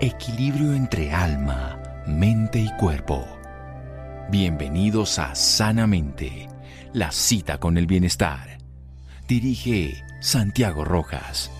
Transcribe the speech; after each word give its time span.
Equilibrio 0.00 0.74
entre 0.74 1.12
alma, 1.12 1.82
mente 2.06 2.60
y 2.60 2.70
cuerpo. 2.76 3.26
Bienvenidos 4.30 5.18
a 5.18 5.34
Sanamente, 5.34 6.48
la 6.92 7.10
cita 7.10 7.58
con 7.58 7.76
el 7.76 7.88
bienestar. 7.88 8.58
Dirige 9.26 10.04
Santiago 10.20 10.84
Rojas. 10.84 11.50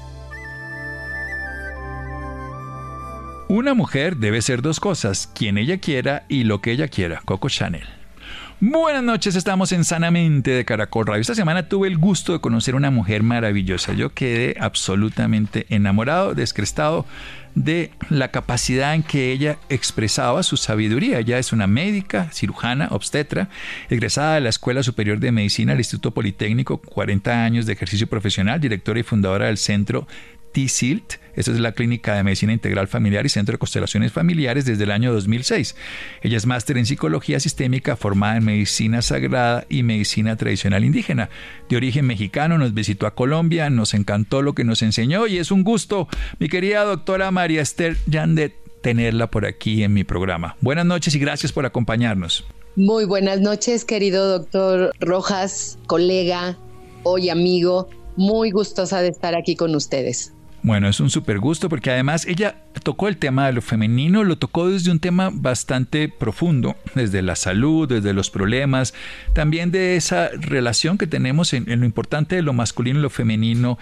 Una 3.48 3.74
mujer 3.74 4.18
debe 4.18 4.40
ser 4.40 4.62
dos 4.62 4.78
cosas, 4.78 5.26
quien 5.34 5.58
ella 5.58 5.78
quiera 5.78 6.24
y 6.28 6.44
lo 6.44 6.60
que 6.60 6.70
ella 6.70 6.86
quiera. 6.86 7.20
Coco 7.24 7.48
Chanel. 7.48 7.97
Buenas 8.60 9.04
noches, 9.04 9.36
estamos 9.36 9.70
en 9.70 9.84
Sanamente 9.84 10.50
de 10.50 10.64
Caracol 10.64 11.06
Radio. 11.06 11.20
Esta 11.20 11.36
semana 11.36 11.68
tuve 11.68 11.86
el 11.86 11.96
gusto 11.96 12.32
de 12.32 12.40
conocer 12.40 12.74
una 12.74 12.90
mujer 12.90 13.22
maravillosa. 13.22 13.92
Yo 13.92 14.12
quedé 14.12 14.56
absolutamente 14.58 15.66
enamorado, 15.68 16.34
descrestado 16.34 17.06
de 17.54 17.92
la 18.10 18.32
capacidad 18.32 18.96
en 18.96 19.04
que 19.04 19.30
ella 19.30 19.58
expresaba 19.68 20.42
su 20.42 20.56
sabiduría. 20.56 21.20
Ella 21.20 21.38
es 21.38 21.52
una 21.52 21.68
médica, 21.68 22.30
cirujana, 22.32 22.88
obstetra, 22.90 23.48
egresada 23.90 24.34
de 24.34 24.40
la 24.40 24.48
Escuela 24.48 24.82
Superior 24.82 25.20
de 25.20 25.30
Medicina 25.30 25.70
del 25.70 25.80
Instituto 25.80 26.10
Politécnico, 26.10 26.78
40 26.78 27.44
años 27.44 27.64
de 27.64 27.74
ejercicio 27.74 28.08
profesional, 28.08 28.60
directora 28.60 28.98
y 28.98 29.04
fundadora 29.04 29.46
del 29.46 29.58
Centro 29.58 30.08
T-SILT, 30.52 31.14
esta 31.38 31.52
es 31.52 31.60
la 31.60 31.70
Clínica 31.70 32.16
de 32.16 32.24
Medicina 32.24 32.52
Integral 32.52 32.88
Familiar 32.88 33.24
y 33.24 33.28
Centro 33.28 33.52
de 33.52 33.58
Constelaciones 33.58 34.10
Familiares 34.10 34.64
desde 34.64 34.82
el 34.82 34.90
año 34.90 35.12
2006. 35.12 35.76
Ella 36.20 36.36
es 36.36 36.46
máster 36.46 36.76
en 36.78 36.84
Psicología 36.84 37.38
Sistémica, 37.38 37.94
formada 37.94 38.38
en 38.38 38.44
Medicina 38.44 39.02
Sagrada 39.02 39.64
y 39.68 39.84
Medicina 39.84 40.34
Tradicional 40.36 40.84
Indígena. 40.84 41.30
De 41.68 41.76
origen 41.76 42.06
mexicano, 42.06 42.58
nos 42.58 42.74
visitó 42.74 43.06
a 43.06 43.14
Colombia, 43.14 43.70
nos 43.70 43.94
encantó 43.94 44.42
lo 44.42 44.54
que 44.54 44.64
nos 44.64 44.82
enseñó 44.82 45.28
y 45.28 45.38
es 45.38 45.52
un 45.52 45.62
gusto, 45.62 46.08
mi 46.40 46.48
querida 46.48 46.82
doctora 46.82 47.30
María 47.30 47.62
Esther 47.62 47.96
Yandet, 48.06 48.54
tenerla 48.80 49.30
por 49.30 49.46
aquí 49.46 49.84
en 49.84 49.92
mi 49.92 50.02
programa. 50.02 50.56
Buenas 50.60 50.86
noches 50.86 51.14
y 51.14 51.20
gracias 51.20 51.52
por 51.52 51.66
acompañarnos. 51.66 52.46
Muy 52.74 53.04
buenas 53.04 53.40
noches, 53.40 53.84
querido 53.84 54.26
doctor 54.38 54.92
Rojas, 54.98 55.78
colega, 55.86 56.58
hoy 57.04 57.28
amigo. 57.28 57.88
Muy 58.16 58.50
gustosa 58.50 59.02
de 59.02 59.08
estar 59.08 59.36
aquí 59.36 59.54
con 59.54 59.76
ustedes. 59.76 60.32
Bueno, 60.68 60.86
es 60.86 61.00
un 61.00 61.08
súper 61.08 61.38
gusto 61.38 61.70
porque 61.70 61.90
además 61.90 62.26
ella 62.26 62.56
tocó 62.82 63.08
el 63.08 63.16
tema 63.16 63.46
de 63.46 63.54
lo 63.54 63.62
femenino, 63.62 64.22
lo 64.22 64.36
tocó 64.36 64.68
desde 64.68 64.90
un 64.90 65.00
tema 65.00 65.30
bastante 65.32 66.10
profundo, 66.10 66.76
desde 66.94 67.22
la 67.22 67.36
salud, 67.36 67.88
desde 67.88 68.12
los 68.12 68.28
problemas, 68.28 68.92
también 69.32 69.70
de 69.70 69.96
esa 69.96 70.28
relación 70.28 70.98
que 70.98 71.06
tenemos 71.06 71.54
en, 71.54 71.70
en 71.70 71.80
lo 71.80 71.86
importante 71.86 72.36
de 72.36 72.42
lo 72.42 72.52
masculino 72.52 72.98
y 72.98 73.02
lo 73.02 73.08
femenino 73.08 73.78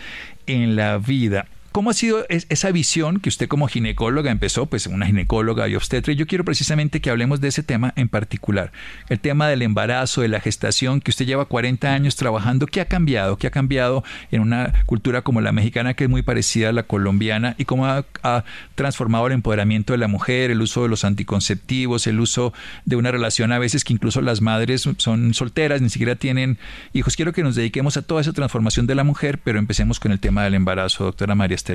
en 0.47 0.77
la 0.77 0.99
vida. 0.99 1.49
¿Cómo 1.77 1.91
ha 1.91 1.93
sido 1.93 2.25
esa 2.31 2.71
visión 2.71 3.21
que 3.21 3.29
usted 3.29 3.49
como 3.49 3.69
ginecóloga 3.69 4.31
empezó, 4.31 4.65
pues 4.65 4.87
una 4.87 5.05
ginecóloga 5.05 5.69
y 5.69 5.75
obstetra? 5.75 6.11
Y 6.11 6.17
yo 6.17 6.27
quiero 6.27 6.43
precisamente 6.43 7.03
que 7.03 7.11
hablemos 7.11 7.43
de 7.43 7.49
ese 7.49 7.63
tema 7.63 7.93
en 7.97 8.09
particular, 8.09 8.73
el 9.11 9.21
tema 9.21 9.47
del 9.47 9.61
embarazo, 9.61 10.23
de 10.23 10.29
la 10.29 10.41
gestación, 10.41 11.03
que 11.03 11.11
usted 11.11 11.27
lleva 11.27 11.45
40 11.45 11.93
años 11.93 12.17
trabajando. 12.17 12.67
¿Qué 12.67 12.81
ha 12.81 12.87
cambiado? 12.87 13.37
¿Qué 13.37 13.47
ha 13.47 13.51
cambiado 13.51 14.05
en 14.31 14.41
una 14.41 14.73
cultura 14.87 15.21
como 15.21 15.43
la 15.43 15.53
mexicana, 15.53 15.93
que 15.93 16.05
es 16.05 16.09
muy 16.09 16.23
parecida 16.23 16.71
a 16.71 16.73
la 16.73 16.85
colombiana? 16.85 17.55
¿Y 17.59 17.67
cómo 17.67 17.85
ha, 17.85 18.07
ha 18.23 18.45
transformado 18.75 19.27
el 19.27 19.35
empoderamiento 19.35 19.93
de 19.93 19.99
la 19.99 20.09
mujer, 20.09 20.51
el 20.51 20.63
uso 20.63 20.85
de 20.85 20.89
los 20.89 21.05
anticonceptivos, 21.05 22.07
el 22.07 22.21
uso 22.21 22.55
de 22.87 22.97
una 22.97 23.11
relación 23.11 23.53
a 23.53 23.59
veces 23.59 23.85
que 23.85 23.93
incluso 23.93 24.23
las 24.23 24.41
madres 24.41 24.89
son 24.97 25.35
solteras, 25.35 25.83
ni 25.83 25.91
siquiera 25.91 26.17
tienen 26.17 26.57
hijos? 26.95 27.17
Quiero 27.17 27.35
que 27.35 27.43
nos 27.43 27.55
dediquemos 27.55 27.99
a 27.99 28.03
toda 28.03 28.23
esa 28.23 28.33
transformación 28.33 28.87
de 28.87 28.95
la 28.95 29.05
mujer, 29.05 29.41
pero 29.45 29.59
empecemos 29.59 30.01
con 30.01 30.11
el 30.11 30.21
tema 30.21 30.43
del 30.43 30.55
embarazo, 30.55 31.05
doctora 31.05 31.35
María 31.35 31.66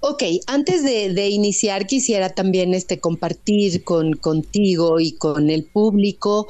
Ok, 0.00 0.22
antes 0.46 0.82
de, 0.82 1.28
iniciar 1.28 1.86
quisiera 1.86 2.28
también 2.28 2.74
este, 2.74 3.00
compartir 3.00 3.84
con, 3.84 4.12
contigo 4.14 5.00
y 5.00 5.12
con 5.12 5.48
el 5.48 5.64
público 5.64 6.46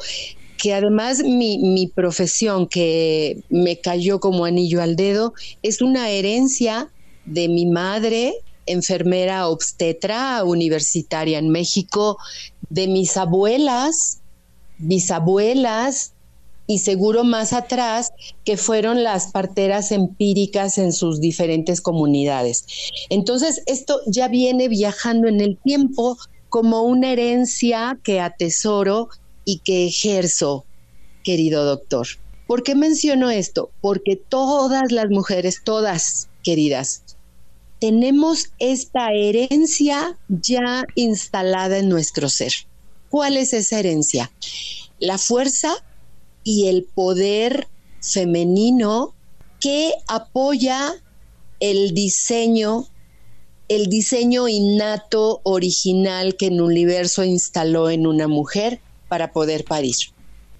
que 0.57 0.73
además 0.73 1.23
mi, 1.23 1.59
mi, 1.59 1.87
profesión 1.87 2.67
que 2.67 3.43
me 3.51 3.81
cayó 3.81 4.19
como 4.19 4.45
anillo 4.45 4.83
al 4.83 4.97
dedo 4.97 5.35
es 5.63 5.83
una 5.83 6.11
herencia 6.11 6.91
de 7.27 7.49
mi 7.49 7.67
madre, 7.67 8.35
enfermera 8.67 9.47
obstetra 9.49 10.43
universitaria 10.43 11.39
en 11.39 11.51
México, 11.51 12.19
de 12.71 12.89
mis 12.89 13.17
abuelas, 13.17 14.21
bisabuelas, 14.79 16.14
y 16.67 16.79
seguro 16.79 17.25
más 17.25 17.53
atrás, 17.53 18.13
que 18.45 18.57
fueron 18.57 19.03
las 19.03 19.29
parteras 19.29 19.93
empíricas 19.93 20.79
en 20.79 20.93
sus 20.93 21.21
diferentes 21.21 21.81
comunidades. 21.81 22.65
Entonces, 23.11 23.63
esto 23.67 24.01
ya 24.07 24.29
viene 24.29 24.69
viajando 24.69 25.29
en 25.29 25.41
el 25.41 25.59
tiempo 25.59 26.17
como 26.49 26.83
una 26.83 27.13
herencia 27.13 27.99
que 28.03 28.21
atesoro 28.21 29.09
y 29.45 29.59
que 29.59 29.87
ejerzo, 29.87 30.65
querido 31.23 31.65
doctor. 31.65 32.07
¿Por 32.47 32.63
qué 32.63 32.75
menciono 32.75 33.31
esto? 33.31 33.71
Porque 33.81 34.17
todas 34.17 34.93
las 34.93 35.09
mujeres, 35.11 35.63
todas, 35.65 36.29
queridas, 36.43 37.03
tenemos 37.81 38.51
esta 38.59 39.13
herencia 39.13 40.19
ya 40.29 40.85
instalada 40.95 41.79
en 41.79 41.89
nuestro 41.89 42.29
ser. 42.29 42.53
¿Cuál 43.11 43.37
es 43.37 43.53
esa 43.53 43.79
herencia? 43.79 44.31
La 44.99 45.19
fuerza 45.19 45.75
y 46.45 46.69
el 46.69 46.85
poder 46.85 47.67
femenino 48.01 49.15
que 49.61 49.95
apoya 50.07 50.95
el 51.59 51.95
diseño, 51.95 52.87
el 53.69 53.87
diseño 53.87 54.47
innato, 54.47 55.41
original 55.43 56.37
que 56.37 56.49
el 56.49 56.61
universo 56.61 57.25
instaló 57.25 57.89
en 57.89 58.07
una 58.07 58.29
mujer 58.29 58.81
para 59.09 59.33
poder 59.33 59.65
parir. 59.65 59.97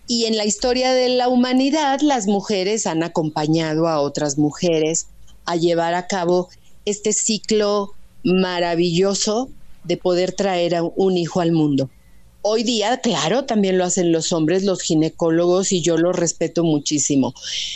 Y 0.07 0.25
en 0.25 0.37
la 0.37 0.47
historia 0.47 0.93
de 0.93 1.11
la 1.11 1.29
humanidad, 1.29 2.01
las 2.01 2.27
mujeres 2.27 2.87
han 2.87 3.03
acompañado 3.03 3.89
a 3.89 4.01
otras 4.01 4.39
mujeres 4.39 5.09
a 5.45 5.57
llevar 5.57 5.95
a 5.95 6.07
cabo 6.07 6.49
este 6.85 7.13
ciclo 7.13 7.93
maravilloso 8.23 9.51
de 9.85 9.97
poder 9.97 10.33
traer 10.33 10.75
a 10.75 10.83
un 10.83 11.17
hijo 11.17 11.41
al 11.41 11.53
mundo. 11.53 11.91
Hoy 12.47 12.63
día, 12.63 12.99
claro, 12.99 13.47
también 13.47 13.79
lo 13.79 13.85
hacen 13.85 14.13
los 14.13 14.31
hombres, 14.31 14.65
los 14.65 14.83
ginecólogos, 14.83 15.73
y 15.73 15.81
yo 15.81 15.97
lo 15.97 16.13
respeto 16.13 16.63
muchísimo. 16.63 17.33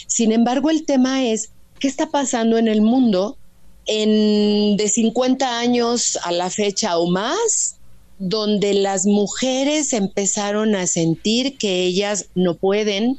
Sin 0.07 0.31
embargo, 0.31 0.69
el 0.69 0.85
tema 0.85 1.25
es, 1.25 1.49
¿qué 1.79 1.89
está 1.89 2.11
pasando 2.11 2.59
en 2.59 2.69
el 2.69 2.83
mundo 2.83 3.39
en, 3.87 4.77
de 4.77 4.89
50 4.91 5.59
años 5.59 6.19
a 6.23 6.33
la 6.33 6.51
fecha 6.51 6.99
o 6.99 7.09
más? 7.09 7.77
donde 8.19 8.75
las 8.75 9.07
mujeres 9.07 9.93
empezaron 9.93 10.75
a 10.75 10.87
sentir 10.87 11.57
que 11.57 11.85
ellas 11.85 12.27
no 12.35 12.57
pueden, 12.57 13.19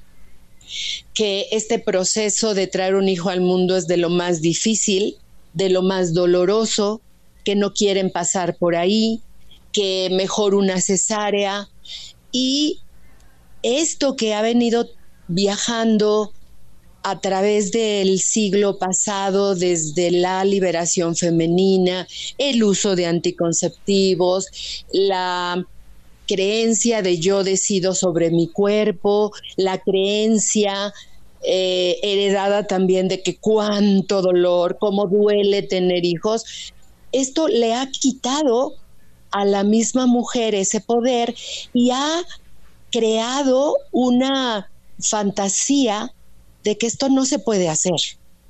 que 1.13 1.47
este 1.51 1.79
proceso 1.79 2.53
de 2.53 2.67
traer 2.67 2.95
un 2.95 3.07
hijo 3.07 3.29
al 3.29 3.41
mundo 3.41 3.77
es 3.77 3.87
de 3.87 3.97
lo 3.97 4.09
más 4.09 4.41
difícil, 4.41 5.15
de 5.53 5.69
lo 5.69 5.81
más 5.81 6.13
doloroso, 6.13 7.01
que 7.45 7.55
no 7.55 7.73
quieren 7.73 8.11
pasar 8.11 8.57
por 8.57 8.75
ahí, 8.75 9.21
que 9.71 10.09
mejor 10.11 10.55
una 10.55 10.81
cesárea. 10.81 11.69
Y 12.31 12.79
esto 13.63 14.15
que 14.15 14.33
ha 14.33 14.41
venido 14.41 14.87
viajando 15.27 16.31
a 17.03 17.19
través 17.21 17.71
del 17.71 18.19
siglo 18.19 18.77
pasado, 18.77 19.55
desde 19.55 20.11
la 20.11 20.43
liberación 20.43 21.15
femenina, 21.15 22.07
el 22.37 22.63
uso 22.63 22.95
de 22.95 23.05
anticonceptivos, 23.05 24.47
la 24.91 25.65
creencia 26.27 27.01
de 27.01 27.19
yo 27.19 27.43
decido 27.43 27.95
sobre 27.95 28.29
mi 28.29 28.47
cuerpo, 28.47 29.31
la 29.55 29.79
creencia 29.79 30.93
eh, 31.41 31.97
heredada 32.03 32.67
también 32.67 33.07
de 33.07 33.23
que 33.23 33.37
cuánto 33.37 34.21
dolor, 34.21 34.77
cómo 34.79 35.07
duele 35.07 35.63
tener 35.63 36.05
hijos, 36.05 36.73
esto 37.11 37.47
le 37.47 37.73
ha 37.73 37.89
quitado 37.89 38.75
a 39.31 39.45
la 39.45 39.63
misma 39.63 40.05
mujer 40.05 40.55
ese 40.55 40.81
poder 40.81 41.35
y 41.73 41.91
ha 41.91 42.23
creado 42.91 43.75
una 43.91 44.69
fantasía 44.99 46.13
de 46.63 46.77
que 46.77 46.87
esto 46.87 47.09
no 47.09 47.25
se 47.25 47.39
puede 47.39 47.69
hacer 47.69 47.99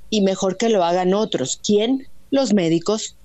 y 0.10 0.22
mejor 0.22 0.58
que 0.58 0.70
lo 0.70 0.84
hagan 0.84 1.14
otros. 1.14 1.60
¿Quién? 1.64 2.08
Los 2.31 2.54
médicos. 2.54 3.16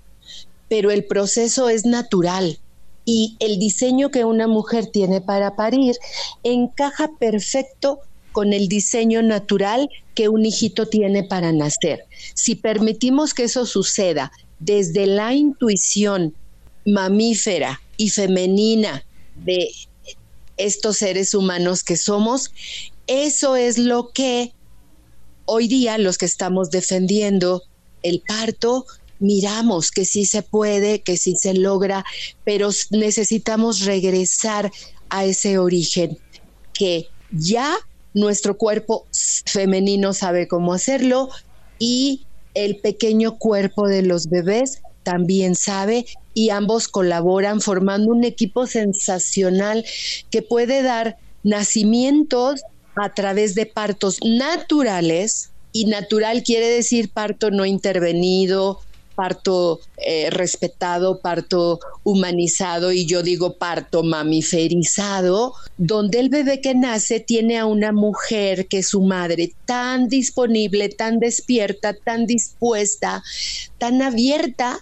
Pero 0.68 0.90
el 0.90 1.04
proceso 1.04 1.68
es 1.68 1.84
natural 1.84 2.58
y 3.04 3.36
el 3.38 3.58
diseño 3.58 4.10
que 4.10 4.24
una 4.24 4.48
mujer 4.48 4.86
tiene 4.86 5.20
para 5.20 5.56
parir 5.56 5.96
encaja 6.42 7.10
perfecto 7.18 8.00
con 8.32 8.52
el 8.52 8.68
diseño 8.68 9.22
natural 9.22 9.88
que 10.14 10.28
un 10.28 10.44
hijito 10.44 10.86
tiene 10.86 11.22
para 11.22 11.52
nacer. 11.52 12.04
Si 12.34 12.56
permitimos 12.56 13.34
que 13.34 13.44
eso 13.44 13.66
suceda 13.66 14.32
desde 14.58 15.06
la 15.06 15.34
intuición 15.34 16.34
mamífera 16.86 17.80
y 17.96 18.10
femenina 18.10 19.04
de 19.36 19.70
estos 20.56 20.98
seres 20.98 21.34
humanos 21.34 21.82
que 21.82 21.96
somos, 21.96 22.52
eso 23.06 23.56
es 23.56 23.78
lo 23.78 24.10
que 24.10 24.52
hoy 25.46 25.68
día 25.68 25.98
los 25.98 26.18
que 26.18 26.26
estamos 26.26 26.70
defendiendo 26.70 27.62
el 28.02 28.22
parto 28.26 28.86
miramos 29.18 29.90
que 29.90 30.04
sí 30.04 30.24
se 30.24 30.42
puede, 30.42 31.02
que 31.02 31.16
sí 31.16 31.36
se 31.36 31.54
logra, 31.54 32.04
pero 32.44 32.70
necesitamos 32.90 33.80
regresar 33.84 34.70
a 35.08 35.24
ese 35.24 35.58
origen, 35.58 36.18
que 36.72 37.06
ya 37.30 37.74
nuestro 38.12 38.56
cuerpo 38.56 39.06
femenino 39.46 40.12
sabe 40.12 40.46
cómo 40.46 40.72
hacerlo 40.72 41.30
y 41.78 42.26
el 42.54 42.76
pequeño 42.76 43.38
cuerpo 43.38 43.88
de 43.88 44.02
los 44.02 44.28
bebés 44.28 44.80
también 45.04 45.54
sabe 45.54 46.06
y 46.34 46.50
ambos 46.50 46.88
colaboran 46.88 47.60
formando 47.60 48.10
un 48.10 48.24
equipo 48.24 48.66
sensacional 48.66 49.84
que 50.30 50.42
puede 50.42 50.82
dar 50.82 51.16
nacimientos 51.44 52.62
a 52.96 53.14
través 53.14 53.54
de 53.54 53.66
partos 53.66 54.18
naturales 54.24 55.50
y 55.72 55.86
natural 55.86 56.42
quiere 56.42 56.68
decir 56.68 57.10
parto 57.10 57.50
no 57.50 57.66
intervenido, 57.66 58.80
parto 59.14 59.80
eh, 59.96 60.30
respetado, 60.30 61.20
parto 61.20 61.80
humanizado 62.02 62.92
y 62.92 63.06
yo 63.06 63.22
digo 63.22 63.56
parto 63.56 64.02
mamiferizado, 64.02 65.54
donde 65.76 66.20
el 66.20 66.28
bebé 66.28 66.60
que 66.60 66.74
nace 66.74 67.20
tiene 67.20 67.58
a 67.58 67.66
una 67.66 67.92
mujer 67.92 68.66
que 68.66 68.78
es 68.78 68.88
su 68.88 69.02
madre 69.02 69.52
tan 69.64 70.08
disponible, 70.08 70.88
tan 70.88 71.18
despierta, 71.18 71.94
tan 71.94 72.26
dispuesta, 72.26 73.22
tan 73.78 74.02
abierta 74.02 74.80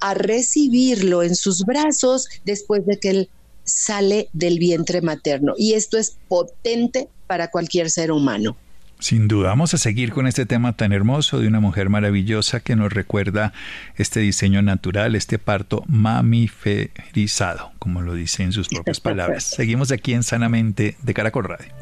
a 0.00 0.14
recibirlo 0.14 1.22
en 1.22 1.34
sus 1.34 1.64
brazos 1.64 2.28
después 2.44 2.86
de 2.86 2.98
que 2.98 3.10
él 3.10 3.30
sale 3.64 4.28
del 4.32 4.58
vientre 4.58 5.02
materno. 5.02 5.54
Y 5.56 5.74
esto 5.74 5.98
es 5.98 6.16
potente 6.28 7.08
para 7.26 7.48
cualquier 7.48 7.90
ser 7.90 8.10
humano. 8.10 8.56
Sin 9.00 9.28
duda, 9.28 9.50
vamos 9.50 9.74
a 9.74 9.78
seguir 9.78 10.12
con 10.12 10.26
este 10.26 10.44
tema 10.44 10.76
tan 10.76 10.92
hermoso 10.92 11.38
de 11.38 11.46
una 11.46 11.60
mujer 11.60 11.88
maravillosa 11.88 12.58
que 12.58 12.74
nos 12.74 12.92
recuerda 12.92 13.52
este 13.96 14.18
diseño 14.18 14.60
natural, 14.60 15.14
este 15.14 15.38
parto 15.38 15.84
mamiferizado, 15.86 17.70
como 17.78 18.02
lo 18.02 18.14
dice 18.14 18.42
en 18.42 18.52
sus 18.52 18.68
propias 18.68 18.98
palabras. 19.00 19.44
Seguimos 19.44 19.92
aquí 19.92 20.14
en 20.14 20.24
Sanamente 20.24 20.96
de 21.00 21.14
Caracol 21.14 21.44
Radio. 21.44 21.72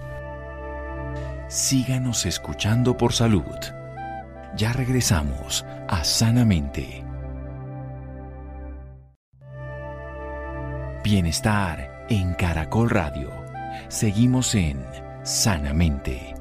Síganos 1.48 2.26
escuchando 2.26 2.98
por 2.98 3.14
salud. 3.14 3.44
Ya 4.56 4.74
regresamos 4.74 5.64
a 5.88 6.04
Sanamente. 6.04 7.05
Bienestar 11.06 12.04
en 12.10 12.34
Caracol 12.34 12.90
Radio. 12.90 13.30
Seguimos 13.88 14.56
en 14.56 14.84
Sanamente. 15.22 16.34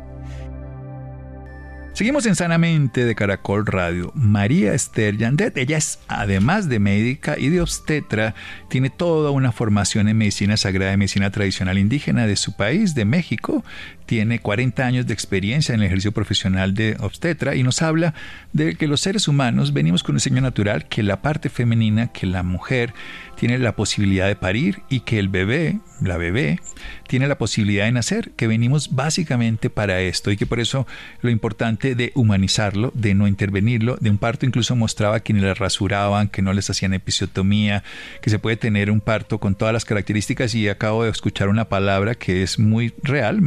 Seguimos 1.93 2.25
en 2.25 2.33
Sanamente 2.33 3.05
de 3.05 3.13
Caracol 3.13 3.67
Radio. 3.67 4.11
María 4.15 4.73
Esther 4.73 5.17
Yandet, 5.17 5.55
ella 5.55 5.77
es, 5.77 5.99
además 6.07 6.67
de 6.67 6.79
médica 6.79 7.37
y 7.37 7.49
de 7.49 7.61
obstetra, 7.61 8.33
tiene 8.67 8.89
toda 8.89 9.29
una 9.29 9.51
formación 9.51 10.07
en 10.07 10.17
medicina 10.17 10.57
sagrada 10.57 10.93
y 10.93 10.97
medicina 10.97 11.29
tradicional 11.29 11.77
indígena 11.77 12.25
de 12.25 12.35
su 12.35 12.57
país, 12.57 12.95
de 12.95 13.05
México. 13.05 13.63
Tiene 14.05 14.39
40 14.39 14.85
años 14.85 15.07
de 15.07 15.13
experiencia 15.13 15.73
en 15.73 15.81
el 15.81 15.87
ejercicio 15.87 16.11
profesional 16.11 16.73
de 16.73 16.95
obstetra 16.99 17.55
y 17.55 17.63
nos 17.63 17.81
habla 17.81 18.13
de 18.53 18.75
que 18.75 18.87
los 18.87 19.01
seres 19.01 19.27
humanos 19.27 19.73
venimos 19.73 20.03
con 20.03 20.13
un 20.13 20.17
diseño 20.17 20.41
natural, 20.41 20.87
que 20.87 21.03
la 21.03 21.21
parte 21.21 21.49
femenina, 21.49 22.07
que 22.11 22.27
la 22.27 22.43
mujer 22.43 22.93
tiene 23.35 23.57
la 23.59 23.75
posibilidad 23.75 24.27
de 24.27 24.35
parir 24.35 24.81
y 24.89 25.01
que 25.01 25.19
el 25.19 25.29
bebé, 25.29 25.79
la 26.01 26.17
bebé, 26.17 26.59
tiene 27.07 27.27
la 27.27 27.37
posibilidad 27.37 27.85
de 27.85 27.91
nacer, 27.91 28.31
que 28.31 28.47
venimos 28.47 28.95
básicamente 28.95 29.69
para 29.69 30.01
esto 30.01 30.31
y 30.31 30.37
que 30.37 30.45
por 30.45 30.59
eso 30.59 30.87
lo 31.21 31.29
importante 31.29 31.95
de 31.95 32.11
humanizarlo, 32.15 32.91
de 32.95 33.13
no 33.13 33.27
intervenirlo, 33.27 33.97
de 33.99 34.09
un 34.09 34.17
parto 34.17 34.45
incluso 34.45 34.75
mostraba 34.75 35.19
que 35.19 35.33
ni 35.33 35.41
les 35.41 35.57
rasuraban, 35.57 36.29
que 36.29 36.41
no 36.41 36.53
les 36.53 36.69
hacían 36.69 36.93
episiotomía, 36.93 37.83
que 38.21 38.29
se 38.29 38.39
puede 38.39 38.57
tener 38.57 38.89
un 38.89 39.01
parto 39.01 39.39
con 39.39 39.55
todas 39.55 39.73
las 39.73 39.85
características 39.85 40.55
y 40.55 40.67
acabo 40.69 41.03
de 41.03 41.11
escuchar 41.11 41.49
una 41.49 41.65
palabra 41.65 42.15
que 42.15 42.43
es 42.43 42.59
muy 42.59 42.93
real, 43.03 43.41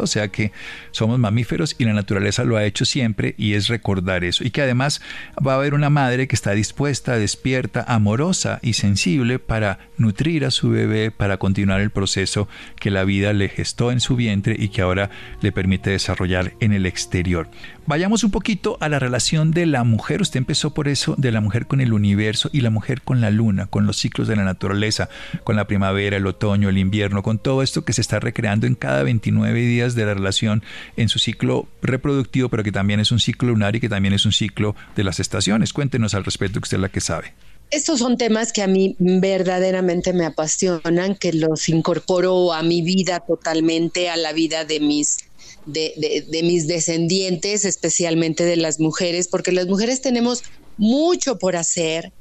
o 0.00 0.06
sea 0.06 0.28
que 0.28 0.52
somos 0.90 1.18
mamíferos 1.18 1.74
y 1.78 1.84
la 1.84 1.92
naturaleza 1.92 2.44
lo 2.44 2.56
ha 2.56 2.64
hecho 2.64 2.84
siempre 2.84 3.34
y 3.38 3.54
es 3.54 3.68
recordar 3.68 4.24
eso 4.24 4.44
y 4.44 4.50
que 4.50 4.62
además 4.62 5.00
va 5.46 5.52
a 5.52 5.56
haber 5.56 5.74
una 5.74 5.90
madre 5.90 6.28
que 6.28 6.36
está 6.36 6.52
dispuesta, 6.52 7.16
despierta, 7.16 7.84
amorosa 7.86 8.58
y 8.62 8.74
sensible 8.74 9.38
para 9.38 9.78
nutrir 9.96 10.44
a 10.44 10.50
su 10.50 10.70
bebé, 10.70 11.10
para 11.10 11.38
continuar 11.38 11.80
el 11.80 11.90
proceso 11.90 12.48
que 12.78 12.90
la 12.90 13.04
vida 13.04 13.32
le 13.32 13.48
gestó 13.48 13.92
en 13.92 14.00
su 14.00 14.16
vientre 14.16 14.56
y 14.58 14.68
que 14.68 14.82
ahora 14.82 15.10
le 15.40 15.52
permite 15.52 15.90
desarrollar 15.90 16.52
en 16.60 16.72
el 16.72 16.86
exterior. 16.86 17.48
Vayamos 17.86 18.22
un 18.22 18.30
poquito 18.30 18.76
a 18.80 18.88
la 18.88 19.00
relación 19.00 19.50
de 19.50 19.66
la 19.66 19.82
mujer. 19.82 20.22
Usted 20.22 20.38
empezó 20.38 20.72
por 20.72 20.86
eso, 20.86 21.16
de 21.18 21.32
la 21.32 21.40
mujer 21.40 21.66
con 21.66 21.80
el 21.80 21.92
universo 21.92 22.48
y 22.52 22.60
la 22.60 22.70
mujer 22.70 23.02
con 23.02 23.20
la 23.20 23.30
luna, 23.30 23.66
con 23.66 23.84
los 23.86 23.96
ciclos 23.96 24.28
de 24.28 24.36
la 24.36 24.44
naturaleza, 24.44 25.08
con 25.42 25.56
la 25.56 25.66
primavera, 25.66 26.16
el 26.16 26.26
otoño, 26.26 26.68
el 26.68 26.78
invierno, 26.78 27.22
con 27.22 27.38
todo 27.38 27.62
esto 27.62 27.84
que 27.84 27.92
se 27.92 28.00
está 28.00 28.20
recreando 28.20 28.66
en 28.66 28.76
cada 28.76 29.02
29 29.30 29.60
días 29.60 29.94
de 29.94 30.04
la 30.04 30.14
relación 30.14 30.62
en 30.96 31.08
su 31.08 31.18
ciclo 31.18 31.68
reproductivo, 31.82 32.48
pero 32.48 32.64
que 32.64 32.72
también 32.72 33.00
es 33.00 33.12
un 33.12 33.20
ciclo 33.20 33.50
lunar 33.50 33.76
y 33.76 33.80
que 33.80 33.88
también 33.88 34.14
es 34.14 34.26
un 34.26 34.32
ciclo 34.32 34.74
de 34.96 35.04
las 35.04 35.20
estaciones. 35.20 35.72
Cuéntenos 35.72 36.14
al 36.14 36.24
respecto, 36.24 36.60
que 36.60 36.64
usted 36.64 36.78
es 36.78 36.82
la 36.82 36.88
que 36.88 37.00
sabe. 37.00 37.34
Estos 37.70 38.00
son 38.00 38.16
temas 38.16 38.52
que 38.52 38.62
a 38.62 38.66
mí 38.66 38.96
verdaderamente 38.98 40.12
me 40.12 40.24
apasionan, 40.26 41.14
que 41.14 41.32
los 41.32 41.68
incorporo 41.68 42.52
a 42.52 42.62
mi 42.64 42.82
vida 42.82 43.20
totalmente, 43.20 44.10
a 44.10 44.16
la 44.16 44.32
vida 44.32 44.64
de 44.64 44.80
mis, 44.80 45.18
de, 45.66 46.40
mis 46.42 46.66
descendientes, 46.66 47.64
especialmente 47.64 48.44
de 48.44 48.56
las 48.56 48.80
mujeres, 48.80 49.28
porque 49.28 49.52
las 49.52 49.68
mujeres 49.68 50.02
tenemos 50.02 50.42
mucho 50.78 51.38
por 51.38 51.54
hacer 51.54 52.12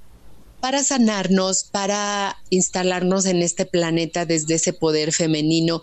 para 0.60 0.84
sanarnos, 0.84 1.64
para 1.64 2.38
instalarnos 2.50 3.26
en 3.26 3.42
este 3.42 3.66
planeta 3.66 4.26
desde 4.26 4.56
ese 4.56 4.74
poder 4.74 5.12
femenino 5.14 5.82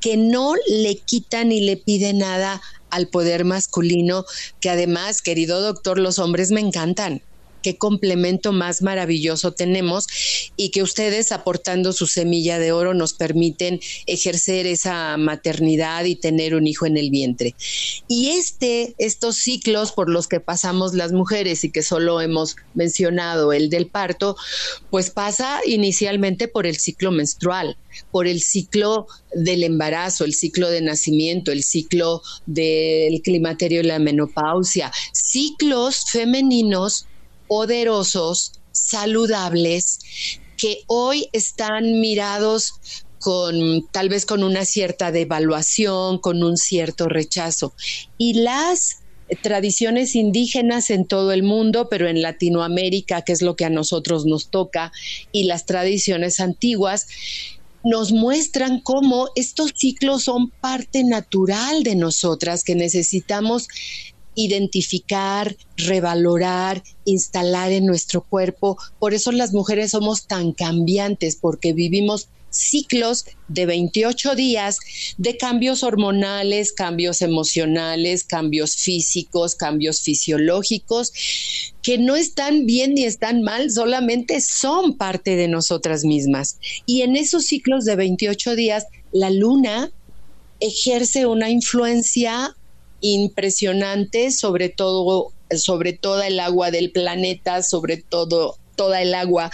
que 0.00 0.16
no 0.16 0.54
le 0.68 0.96
quita 0.96 1.44
ni 1.44 1.60
le 1.60 1.76
pide 1.76 2.12
nada 2.12 2.60
al 2.90 3.08
poder 3.08 3.44
masculino, 3.44 4.24
que 4.60 4.70
además, 4.70 5.22
querido 5.22 5.60
doctor, 5.60 5.98
los 5.98 6.18
hombres 6.18 6.50
me 6.50 6.60
encantan 6.60 7.22
qué 7.66 7.76
complemento 7.76 8.52
más 8.52 8.80
maravilloso 8.80 9.50
tenemos 9.50 10.06
y 10.56 10.70
que 10.70 10.84
ustedes 10.84 11.32
aportando 11.32 11.92
su 11.92 12.06
semilla 12.06 12.60
de 12.60 12.70
oro 12.70 12.94
nos 12.94 13.12
permiten 13.12 13.80
ejercer 14.06 14.68
esa 14.68 15.16
maternidad 15.16 16.04
y 16.04 16.14
tener 16.14 16.54
un 16.54 16.68
hijo 16.68 16.86
en 16.86 16.96
el 16.96 17.10
vientre. 17.10 17.56
Y 18.06 18.28
este, 18.28 18.94
estos 18.98 19.34
ciclos 19.34 19.90
por 19.90 20.08
los 20.08 20.28
que 20.28 20.38
pasamos 20.38 20.94
las 20.94 21.10
mujeres 21.10 21.64
y 21.64 21.72
que 21.72 21.82
solo 21.82 22.20
hemos 22.20 22.54
mencionado 22.74 23.52
el 23.52 23.68
del 23.68 23.88
parto, 23.88 24.36
pues 24.88 25.10
pasa 25.10 25.58
inicialmente 25.66 26.46
por 26.46 26.68
el 26.68 26.76
ciclo 26.76 27.10
menstrual 27.10 27.76
por 28.10 28.26
el 28.26 28.42
ciclo 28.42 29.06
del 29.34 29.64
embarazo, 29.64 30.24
el 30.24 30.34
ciclo 30.34 30.68
de 30.68 30.82
nacimiento, 30.82 31.52
el 31.52 31.62
ciclo 31.62 32.22
del 32.44 33.22
climaterio 33.22 33.80
y 33.80 33.84
la 33.84 33.98
menopausia, 33.98 34.92
ciclos 35.12 36.04
femeninos 36.10 37.06
poderosos, 37.48 38.52
saludables, 38.72 39.98
que 40.56 40.82
hoy 40.86 41.28
están 41.32 42.00
mirados 42.00 42.74
con 43.18 43.86
tal 43.90 44.08
vez 44.08 44.24
con 44.24 44.42
una 44.42 44.64
cierta 44.64 45.10
devaluación, 45.10 46.18
con 46.18 46.42
un 46.42 46.56
cierto 46.56 47.08
rechazo. 47.08 47.74
Y 48.18 48.34
las 48.34 48.98
tradiciones 49.42 50.14
indígenas 50.14 50.90
en 50.90 51.06
todo 51.06 51.32
el 51.32 51.42
mundo, 51.42 51.88
pero 51.90 52.08
en 52.08 52.22
Latinoamérica, 52.22 53.22
que 53.22 53.32
es 53.32 53.42
lo 53.42 53.56
que 53.56 53.64
a 53.64 53.70
nosotros 53.70 54.24
nos 54.26 54.48
toca, 54.48 54.92
y 55.32 55.44
las 55.44 55.66
tradiciones 55.66 56.38
antiguas, 56.38 57.08
nos 57.82 58.12
muestran 58.12 58.80
cómo 58.80 59.28
estos 59.36 59.72
ciclos 59.76 60.24
son 60.24 60.50
parte 60.50 61.04
natural 61.04 61.82
de 61.82 61.96
nosotras, 61.96 62.64
que 62.64 62.74
necesitamos 62.74 63.68
identificar, 64.36 65.56
revalorar, 65.76 66.84
instalar 67.04 67.72
en 67.72 67.86
nuestro 67.86 68.20
cuerpo. 68.22 68.78
Por 69.00 69.14
eso 69.14 69.32
las 69.32 69.52
mujeres 69.52 69.90
somos 69.90 70.28
tan 70.28 70.52
cambiantes, 70.52 71.36
porque 71.36 71.72
vivimos 71.72 72.28
ciclos 72.56 73.24
de 73.48 73.66
28 73.66 74.34
días 74.34 74.78
de 75.18 75.36
cambios 75.36 75.82
hormonales, 75.82 76.72
cambios 76.72 77.22
emocionales, 77.22 78.24
cambios 78.24 78.76
físicos, 78.76 79.54
cambios 79.54 80.00
fisiológicos, 80.00 81.12
que 81.82 81.98
no 81.98 82.16
están 82.16 82.66
bien 82.66 82.94
ni 82.94 83.04
están 83.04 83.42
mal, 83.42 83.70
solamente 83.70 84.40
son 84.40 84.96
parte 84.96 85.36
de 85.36 85.48
nosotras 85.48 86.04
mismas. 86.04 86.58
Y 86.86 87.02
en 87.02 87.16
esos 87.16 87.44
ciclos 87.44 87.84
de 87.84 87.96
28 87.96 88.56
días, 88.56 88.86
la 89.12 89.30
luna 89.30 89.90
ejerce 90.60 91.26
una 91.26 91.50
influencia 91.50 92.55
impresionante 93.00 94.30
sobre 94.30 94.68
todo 94.68 95.32
sobre 95.56 95.92
toda 95.92 96.26
el 96.26 96.40
agua 96.40 96.70
del 96.70 96.90
planeta, 96.90 97.62
sobre 97.62 97.98
todo 97.98 98.56
toda 98.76 99.00
el 99.00 99.14
agua 99.14 99.50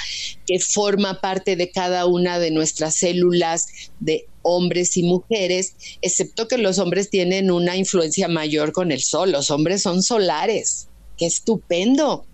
que 0.46 0.58
forma 0.58 1.20
parte 1.20 1.56
de 1.56 1.70
cada 1.70 2.06
una 2.06 2.38
de 2.38 2.50
nuestras 2.50 2.96
células 2.96 3.66
de 4.00 4.26
hombres 4.42 4.96
y 4.96 5.04
mujeres, 5.04 5.74
excepto 6.02 6.48
que 6.48 6.58
los 6.58 6.78
hombres 6.78 7.08
tienen 7.08 7.50
una 7.50 7.76
influencia 7.76 8.28
mayor 8.28 8.72
con 8.72 8.90
el 8.90 9.02
sol, 9.02 9.32
los 9.32 9.50
hombres 9.50 9.82
son 9.82 10.02
solares. 10.02 10.88
Qué 11.16 11.26
estupendo. 11.26 12.26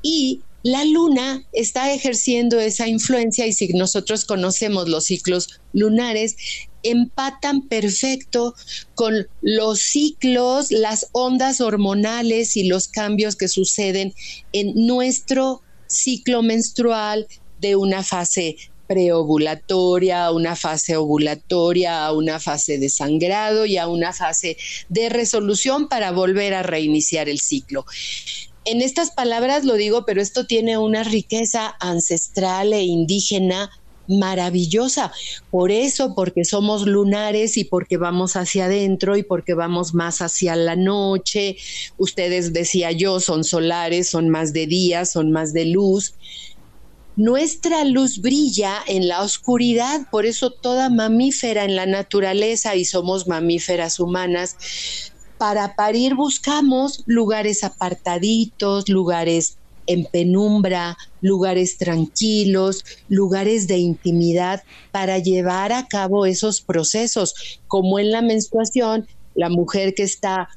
Y 0.00 0.40
la 0.62 0.84
luna 0.84 1.44
está 1.52 1.92
ejerciendo 1.92 2.60
esa 2.60 2.88
influencia 2.88 3.46
y 3.46 3.52
si 3.52 3.68
nosotros 3.68 4.24
conocemos 4.24 4.88
los 4.88 5.04
ciclos 5.04 5.60
lunares, 5.72 6.36
empatan 6.82 7.68
perfecto 7.68 8.54
con 8.94 9.26
los 9.40 9.80
ciclos, 9.80 10.70
las 10.70 11.08
ondas 11.12 11.60
hormonales 11.60 12.56
y 12.56 12.68
los 12.68 12.88
cambios 12.88 13.36
que 13.36 13.48
suceden 13.48 14.14
en 14.52 14.72
nuestro 14.86 15.62
ciclo 15.86 16.42
menstrual 16.42 17.26
de 17.60 17.76
una 17.76 18.02
fase 18.02 18.56
preovulatoria, 18.86 20.26
a 20.26 20.32
una 20.32 20.54
fase 20.54 20.96
ovulatoria, 20.96 22.04
a 22.04 22.12
una 22.12 22.38
fase 22.38 22.78
de 22.78 22.90
sangrado 22.90 23.64
y 23.64 23.78
a 23.78 23.88
una 23.88 24.12
fase 24.12 24.56
de 24.88 25.08
resolución 25.08 25.88
para 25.88 26.10
volver 26.12 26.52
a 26.52 26.62
reiniciar 26.62 27.28
el 27.28 27.40
ciclo. 27.40 27.86
En 28.64 28.80
estas 28.80 29.10
palabras 29.10 29.64
lo 29.64 29.74
digo, 29.74 30.04
pero 30.04 30.20
esto 30.20 30.46
tiene 30.46 30.78
una 30.78 31.02
riqueza 31.04 31.74
ancestral 31.80 32.72
e 32.72 32.82
indígena 32.82 33.70
maravillosa. 34.08 35.12
Por 35.50 35.70
eso, 35.70 36.14
porque 36.14 36.44
somos 36.44 36.86
lunares 36.86 37.56
y 37.56 37.64
porque 37.64 37.96
vamos 37.96 38.36
hacia 38.36 38.66
adentro 38.66 39.16
y 39.16 39.22
porque 39.22 39.54
vamos 39.54 39.94
más 39.94 40.20
hacia 40.20 40.56
la 40.56 40.76
noche. 40.76 41.56
Ustedes 41.98 42.52
decía 42.52 42.92
yo, 42.92 43.20
son 43.20 43.44
solares, 43.44 44.10
son 44.10 44.28
más 44.28 44.52
de 44.52 44.66
día, 44.66 45.04
son 45.04 45.32
más 45.32 45.52
de 45.52 45.66
luz. 45.66 46.14
Nuestra 47.14 47.84
luz 47.84 48.22
brilla 48.22 48.76
en 48.86 49.06
la 49.06 49.20
oscuridad, 49.22 50.08
por 50.10 50.24
eso 50.24 50.50
toda 50.50 50.88
mamífera 50.88 51.64
en 51.64 51.76
la 51.76 51.84
naturaleza, 51.84 52.74
y 52.74 52.86
somos 52.86 53.28
mamíferas 53.28 54.00
humanas, 54.00 54.56
para 55.36 55.74
parir 55.74 56.14
buscamos 56.14 57.02
lugares 57.04 57.64
apartaditos, 57.64 58.88
lugares 58.88 59.58
en 59.86 60.04
penumbra, 60.04 60.96
lugares 61.20 61.78
tranquilos, 61.78 62.84
lugares 63.08 63.66
de 63.66 63.78
intimidad 63.78 64.62
para 64.90 65.18
llevar 65.18 65.72
a 65.72 65.86
cabo 65.86 66.26
esos 66.26 66.60
procesos, 66.60 67.60
como 67.68 67.98
en 67.98 68.10
la 68.10 68.22
menstruación, 68.22 69.06
la 69.34 69.48
mujer 69.48 69.94
que 69.94 70.02
está 70.02 70.48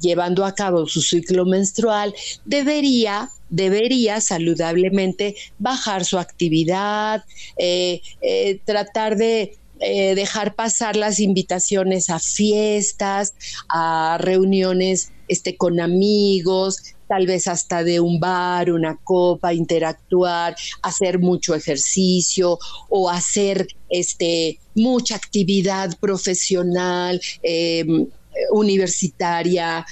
llevando 0.00 0.44
a 0.44 0.54
cabo 0.54 0.86
su 0.86 1.02
ciclo 1.02 1.44
menstrual 1.44 2.14
debería 2.44 3.30
debería 3.50 4.20
saludablemente 4.20 5.34
bajar 5.58 6.04
su 6.04 6.18
actividad, 6.18 7.24
eh, 7.56 8.02
eh, 8.20 8.60
tratar 8.64 9.16
de 9.16 9.56
eh, 9.80 10.14
dejar 10.16 10.54
pasar 10.54 10.96
las 10.96 11.20
invitaciones 11.20 12.10
a 12.10 12.18
fiestas, 12.18 13.34
a 13.68 14.18
reuniones 14.20 15.12
este, 15.28 15.56
con 15.56 15.80
amigos, 15.80 16.78
tal 17.08 17.26
vez 17.26 17.46
hasta 17.46 17.84
de 17.84 18.00
un 18.00 18.20
bar, 18.20 18.70
una 18.70 18.96
copa, 19.02 19.54
interactuar, 19.54 20.56
hacer 20.82 21.18
mucho 21.18 21.54
ejercicio 21.54 22.58
o 22.88 23.10
hacer 23.10 23.66
este, 23.88 24.58
mucha 24.74 25.16
actividad 25.16 25.96
profesional, 25.98 27.20
em, 27.42 28.06
universitaria, 28.52 29.84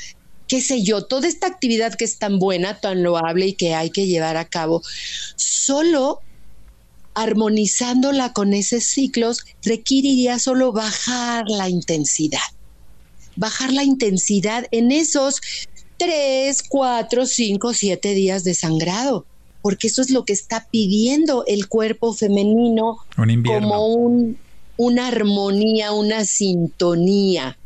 qué 0.47 0.61
sé 0.61 0.83
yo, 0.83 1.05
toda 1.05 1.27
esta 1.27 1.47
actividad 1.47 1.95
que 1.95 2.05
es 2.05 2.19
tan 2.19 2.39
buena, 2.39 2.79
tan 2.81 3.03
loable 3.03 3.47
y 3.47 3.53
que 3.55 3.75
hay 3.75 3.91
que 3.91 4.07
llevar 4.07 4.37
a 4.37 4.45
cabo, 4.45 4.83
solo 5.37 6.21
armonizándola 7.15 8.35
con 8.35 8.53
esos 8.53 8.85
ciclos 8.85 9.41
requeriría 9.63 10.39
solo 10.39 10.71
bajar 10.73 11.47
la 11.49 11.69
intensidad. 11.69 12.39
Bajar 13.37 13.73
la 13.73 13.85
intensidad 13.85 14.67
en 14.71 14.91
esos 14.91 15.41
tres, 15.97 16.63
cuatro, 16.63 17.27
cinco, 17.27 17.73
siete 17.73 18.15
días 18.15 18.45
de 18.45 18.55
sangrado, 18.55 19.25
porque 19.63 19.87
eso 19.89 20.03
es 20.03 20.11
lo 20.11 20.25
que 20.25 20.33
está 20.33 20.67
pidiendo 20.71 21.45
el 21.47 21.69
cuerpo 21.69 22.13
femenino 22.13 22.99
como 23.45 23.87
un, 23.87 24.39
una 24.77 25.09
armonía, 25.09 25.93
una 25.93 26.25
sintonía 26.25 27.57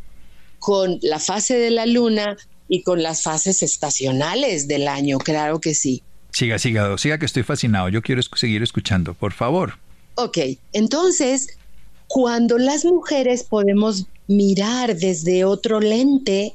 con 0.59 0.99
la 1.03 1.19
fase 1.19 1.59
de 1.59 1.71
la 1.71 1.87
luna 1.87 2.37
y 2.69 2.83
con 2.83 3.03
las 3.03 3.23
fases 3.23 3.63
estacionales 3.63 4.69
del 4.69 4.87
año, 4.87 5.19
claro 5.19 5.61
que 5.61 5.75
sí. 5.75 6.03
Siga, 6.33 6.59
siga, 6.59 6.97
siga 6.99 7.19
que 7.19 7.27
estoy 7.27 7.43
fascinado, 7.43 7.89
yo 7.89 8.03
quiero 8.03 8.23
seguir 8.23 8.63
escuchando, 8.63 9.15
por 9.15 9.33
favor. 9.33 9.75
Ok, 10.15 10.39
entonces, 10.73 11.59
cuando 12.07 12.59
las 12.59 12.85
mujeres 12.85 13.43
podemos 13.43 14.07
mirar 14.31 14.97
desde 14.97 15.45
otro 15.45 15.81
lente 15.81 16.55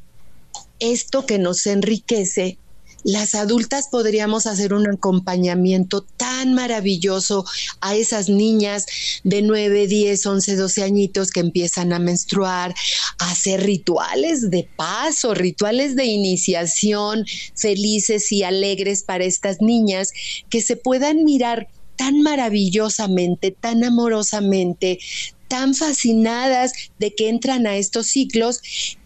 esto 0.79 1.25
que 1.25 1.38
nos 1.38 1.67
enriquece, 1.67 2.58
las 3.03 3.36
adultas 3.36 3.89
podríamos 3.91 4.48
hacer 4.48 4.74
un 4.74 4.89
acompañamiento 4.89 6.01
tan 6.01 6.53
maravilloso 6.53 7.46
a 7.82 7.94
esas 7.94 8.29
niñas 8.29 8.86
de 9.24 9.41
9, 9.41 9.88
10, 9.88 10.25
11, 10.25 10.55
12 10.55 10.84
añitos 10.84 11.32
que 11.32 11.41
empiezan 11.41 11.91
a 11.91 12.00
menstruar, 12.00 12.74
a 13.20 13.32
hacer 13.32 13.62
rituales 13.63 14.50
de 14.50 14.67
paso, 14.77 15.34
rituales 15.34 15.98
de 15.98 16.05
iniciación 16.05 17.25
felices 17.55 18.32
y 18.32 18.44
alegres 18.44 19.03
para 19.03 19.25
estas 19.25 19.62
niñas 19.62 20.12
que 20.50 20.62
se 20.62 20.77
puedan 20.77 21.25
mirar 21.25 21.67
tan 21.96 22.22
maravillosamente, 22.22 23.51
tan 23.51 23.84
amorosamente, 23.84 25.00
tan 25.48 25.75
fascinadas 25.75 26.74
de 27.00 27.14
que 27.14 27.30
entran 27.30 27.68
a 27.68 27.78
estos 27.78 28.08
ciclos 28.08 28.62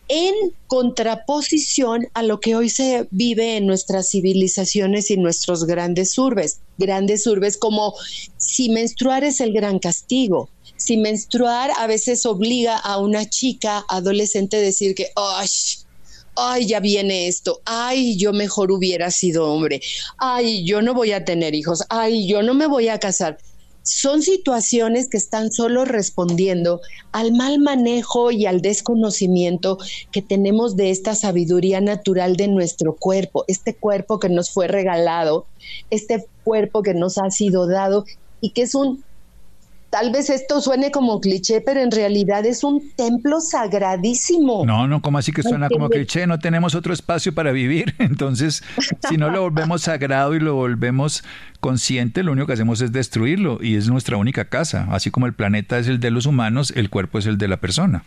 en 0.09 0.33
contraposición 0.67 2.07
a 2.15 2.23
lo 2.23 2.39
que 2.39 2.55
hoy 2.55 2.69
se 2.69 3.07
vive 3.11 3.57
en 3.57 3.67
nuestras 3.67 4.09
civilizaciones 4.09 5.11
y 5.11 5.17
nuestros 5.17 5.65
grandes 5.65 6.17
urbes. 6.17 6.59
Grandes 6.79 7.27
urbes 7.27 7.57
como 7.57 7.93
si 8.37 8.69
menstruar 8.69 9.23
es 9.23 9.39
el 9.39 9.53
gran 9.53 9.77
castigo. 9.77 10.49
Si 10.77 10.97
menstruar 10.97 11.71
a 11.77 11.85
veces 11.85 12.25
obliga 12.25 12.75
a 12.77 12.97
una 12.97 13.29
chica 13.29 13.85
adolescente 13.87 14.57
a 14.57 14.61
decir 14.61 14.95
que, 14.95 15.11
¡ay! 15.15 15.47
ay, 16.35 16.67
ya 16.67 16.79
viene 16.79 17.27
esto, 17.27 17.61
ay, 17.65 18.15
yo 18.17 18.31
mejor 18.33 18.71
hubiera 18.71 19.11
sido 19.11 19.51
hombre, 19.51 19.81
ay, 20.17 20.63
yo 20.63 20.81
no 20.81 20.93
voy 20.93 21.11
a 21.11 21.25
tener 21.25 21.53
hijos, 21.53 21.83
ay, 21.89 22.27
yo 22.27 22.41
no 22.41 22.53
me 22.53 22.65
voy 22.65 22.87
a 22.87 22.97
casar 22.97 23.37
son 23.89 24.21
situaciones 24.21 25.09
que 25.09 25.17
están 25.17 25.51
solo 25.51 25.83
respondiendo 25.83 26.79
al 27.11 27.33
mal 27.33 27.59
manejo 27.59 28.29
y 28.29 28.45
al 28.45 28.61
desconocimiento 28.61 29.79
que 30.11 30.21
tenemos 30.21 30.75
de 30.75 30.91
esta 30.91 31.15
sabiduría 31.15 31.81
natural 31.81 32.35
de 32.35 32.47
nuestro 32.47 32.95
cuerpo, 32.95 33.45
este 33.47 33.75
cuerpo 33.75 34.19
que 34.19 34.29
nos 34.29 34.51
fue 34.51 34.67
regalado, 34.67 35.47
este 35.89 36.25
cuerpo 36.43 36.83
que 36.83 36.93
nos 36.93 37.17
ha 37.17 37.31
sido 37.31 37.67
dado 37.67 38.05
y 38.41 38.51
que 38.51 38.61
es 38.61 38.75
un 38.75 39.03
Tal 39.89 40.11
vez 40.11 40.29
esto 40.29 40.61
suene 40.61 40.91
como 40.91 41.19
cliché, 41.19 41.61
pero 41.61 41.81
en 41.81 41.89
realidad 41.89 42.45
es 42.45 42.63
un 42.63 42.91
templo 42.95 43.41
sagradísimo. 43.41 44.63
No, 44.65 44.87
no, 44.87 45.01
como 45.01 45.17
así 45.17 45.31
que 45.31 45.41
suena 45.41 45.67
como 45.67 45.89
cliché? 45.89 46.27
No 46.27 46.37
tenemos 46.37 46.75
otro 46.75 46.93
espacio 46.93 47.33
para 47.33 47.51
vivir. 47.51 47.95
Entonces, 47.99 48.63
si 49.09 49.17
no 49.17 49.31
lo 49.31 49.41
volvemos 49.41 49.81
sagrado 49.81 50.35
y 50.35 50.39
lo 50.39 50.53
volvemos 50.53 51.23
consciente, 51.59 52.21
lo 52.21 52.33
único 52.33 52.45
que 52.45 52.53
hacemos 52.53 52.81
es 52.81 52.91
destruirlo 52.91 53.57
y 53.61 53.77
es 53.77 53.89
nuestra 53.89 54.17
única 54.17 54.45
casa. 54.45 54.87
Así 54.91 55.09
como 55.09 55.25
el 55.25 55.33
planeta 55.33 55.79
es 55.79 55.87
el 55.87 55.99
de 55.99 56.11
los 56.11 56.27
humanos, 56.27 56.71
el 56.75 56.91
cuerpo 56.91 57.17
es 57.17 57.25
el 57.25 57.39
de 57.39 57.47
la 57.47 57.57
persona. 57.57 58.03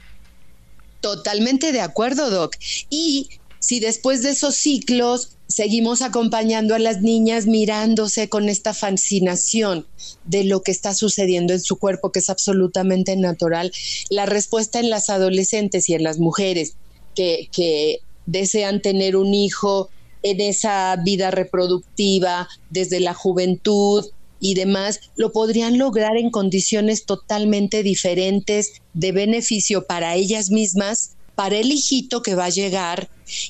Totalmente 1.03 1.73
de 1.73 1.81
acuerdo, 1.81 2.31
Doc. 2.31 2.55
Y 2.89 3.29
si 3.63 3.79
después 3.79 4.23
de 4.23 4.31
esos 4.31 4.57
ciclos 4.57 5.37
seguimos 5.47 6.03
acompañando 6.03 6.75
a 6.75 6.81
las 6.81 7.01
niñas 7.01 7.47
mirándose 7.47 8.29
con 8.29 8.49
esta 8.49 8.75
fascinación 8.75 9.87
de 10.25 10.43
lo 10.43 10.63
que 10.63 10.73
está 10.73 10.95
sucediendo 10.95 11.53
en 11.53 11.61
su 11.61 11.77
cuerpo, 11.77 12.11
que 12.11 12.19
es 12.19 12.29
absolutamente 12.29 13.17
natural, 13.17 13.73
la 14.11 14.27
respuesta 14.27 14.81
en 14.81 14.91
las 14.91 15.11
adolescentes 15.11 15.89
y 15.89 15.95
en 15.95 16.03
las 16.03 16.19
mujeres 16.19 16.75
que, 17.15 17.49
que 17.53 18.01
desean 18.27 18.83
tener 18.83 19.15
un 19.15 19.33
hijo 19.33 19.91
en 20.25 20.41
esa 20.41 20.97
vida 20.97 21.31
reproductiva 21.31 22.49
desde 22.71 22.99
la 22.99 23.15
juventud 23.15 24.05
y 24.41 24.55
demás, 24.55 24.99
lo 25.15 25.31
podrían 25.31 25.79
lograr 25.79 26.17
en 26.17 26.31
condiciones 26.31 27.05
totalmente 27.05 27.85
diferentes 27.85 28.73
de 28.93 29.13
beneficio 29.13 29.87
para 29.87 30.17
ellas 30.17 30.51
mismas 30.51 31.13
para 31.37 31.57
el 31.57 31.71
hijito 31.71 32.23
que 32.23 32.35
va 32.35 32.47
a 32.47 32.51
llegar 32.51 33.09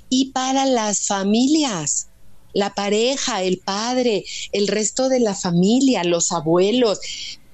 y 0.09 0.27
para 0.33 0.67
las 0.67 1.07
familias, 1.07 2.09
la 2.53 2.75
pareja, 2.75 3.43
el 3.43 3.59
padre, 3.59 4.25
el 4.53 4.69
resto 4.69 5.09
de 5.09 5.21
la 5.21 5.35
familia, 5.35 6.05
los 6.05 6.33
abuelos, 6.33 7.01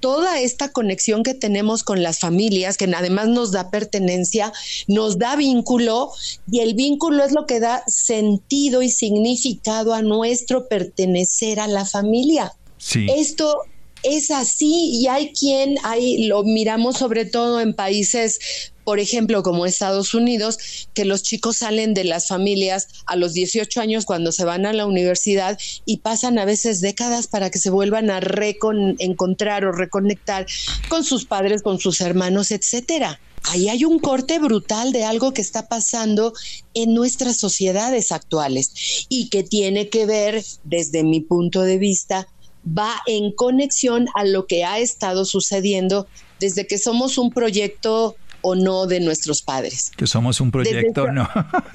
toda 0.00 0.40
esta 0.40 0.70
conexión 0.70 1.22
que 1.22 1.34
tenemos 1.34 1.82
con 1.82 2.02
las 2.02 2.20
familias, 2.20 2.76
que 2.76 2.84
además 2.84 3.28
nos 3.28 3.52
da 3.52 3.70
pertenencia, 3.70 4.52
nos 4.86 5.18
da 5.18 5.36
vínculo, 5.36 6.12
y 6.50 6.60
el 6.60 6.74
vínculo 6.74 7.24
es 7.24 7.32
lo 7.32 7.46
que 7.46 7.60
da 7.60 7.82
sentido 7.86 8.82
y 8.82 8.90
significado 8.90 9.94
a 9.94 10.02
nuestro 10.02 10.68
pertenecer 10.68 11.60
a 11.60 11.66
la 11.66 11.84
familia. 11.84 12.52
Esto 12.94 13.62
es 14.04 14.30
así 14.30 14.90
y 15.00 15.08
hay 15.08 15.32
quien, 15.32 15.76
hay, 15.82 16.26
lo 16.26 16.44
miramos 16.44 16.96
sobre 16.96 17.24
todo 17.24 17.60
en 17.60 17.74
países 17.74 18.38
por 18.88 19.00
ejemplo, 19.00 19.42
como 19.42 19.66
Estados 19.66 20.14
Unidos, 20.14 20.88
que 20.94 21.04
los 21.04 21.22
chicos 21.22 21.58
salen 21.58 21.92
de 21.92 22.04
las 22.04 22.26
familias 22.26 22.88
a 23.04 23.16
los 23.16 23.34
18 23.34 23.82
años 23.82 24.06
cuando 24.06 24.32
se 24.32 24.46
van 24.46 24.64
a 24.64 24.72
la 24.72 24.86
universidad 24.86 25.58
y 25.84 25.98
pasan 25.98 26.38
a 26.38 26.46
veces 26.46 26.80
décadas 26.80 27.26
para 27.26 27.50
que 27.50 27.58
se 27.58 27.68
vuelvan 27.68 28.08
a 28.08 28.18
encontrar 28.98 29.66
o 29.66 29.72
reconectar 29.72 30.46
con 30.88 31.04
sus 31.04 31.26
padres, 31.26 31.60
con 31.60 31.78
sus 31.78 32.00
hermanos, 32.00 32.50
etcétera. 32.50 33.20
Ahí 33.42 33.68
hay 33.68 33.84
un 33.84 33.98
corte 33.98 34.38
brutal 34.38 34.90
de 34.90 35.04
algo 35.04 35.34
que 35.34 35.42
está 35.42 35.68
pasando 35.68 36.32
en 36.72 36.94
nuestras 36.94 37.36
sociedades 37.36 38.10
actuales 38.10 39.04
y 39.10 39.28
que 39.28 39.42
tiene 39.42 39.90
que 39.90 40.06
ver, 40.06 40.42
desde 40.64 41.04
mi 41.04 41.20
punto 41.20 41.60
de 41.60 41.76
vista, 41.76 42.26
va 42.66 43.02
en 43.06 43.32
conexión 43.32 44.06
a 44.14 44.24
lo 44.24 44.46
que 44.46 44.64
ha 44.64 44.78
estado 44.78 45.26
sucediendo 45.26 46.08
desde 46.40 46.66
que 46.66 46.78
somos 46.78 47.18
un 47.18 47.30
proyecto 47.30 48.16
o 48.48 48.54
no 48.54 48.86
de 48.86 49.00
nuestros 49.00 49.42
padres. 49.42 49.92
Que 49.96 50.06
somos 50.06 50.40
un 50.40 50.50
proyecto 50.50 51.04
o 51.04 51.12
no. 51.12 51.28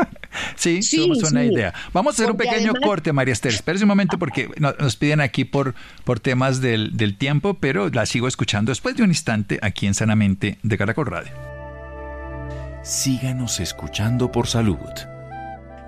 sí, 0.55 0.81
somos 0.81 1.23
una 1.31 1.43
idea. 1.43 1.73
Vamos 1.93 2.13
a 2.13 2.15
hacer 2.15 2.31
un 2.31 2.37
pequeño 2.37 2.73
corte, 2.83 3.13
María 3.13 3.33
Esther. 3.33 3.53
Espera 3.53 3.79
un 3.79 3.87
momento 3.87 4.17
porque 4.17 4.49
nos 4.57 4.95
piden 4.95 5.21
aquí 5.21 5.45
por, 5.45 5.75
por 6.03 6.19
temas 6.19 6.61
del, 6.61 6.97
del 6.97 7.17
tiempo, 7.17 7.55
pero 7.55 7.89
la 7.89 8.05
sigo 8.05 8.27
escuchando 8.27 8.71
después 8.71 8.95
de 8.95 9.03
un 9.03 9.09
instante 9.09 9.59
aquí 9.61 9.87
en 9.87 9.93
Sanamente 9.93 10.57
de 10.63 10.77
Caracol 10.77 11.07
Radio. 11.07 11.31
Síganos 12.83 13.59
escuchando 13.59 14.31
por 14.31 14.47
salud. 14.47 14.77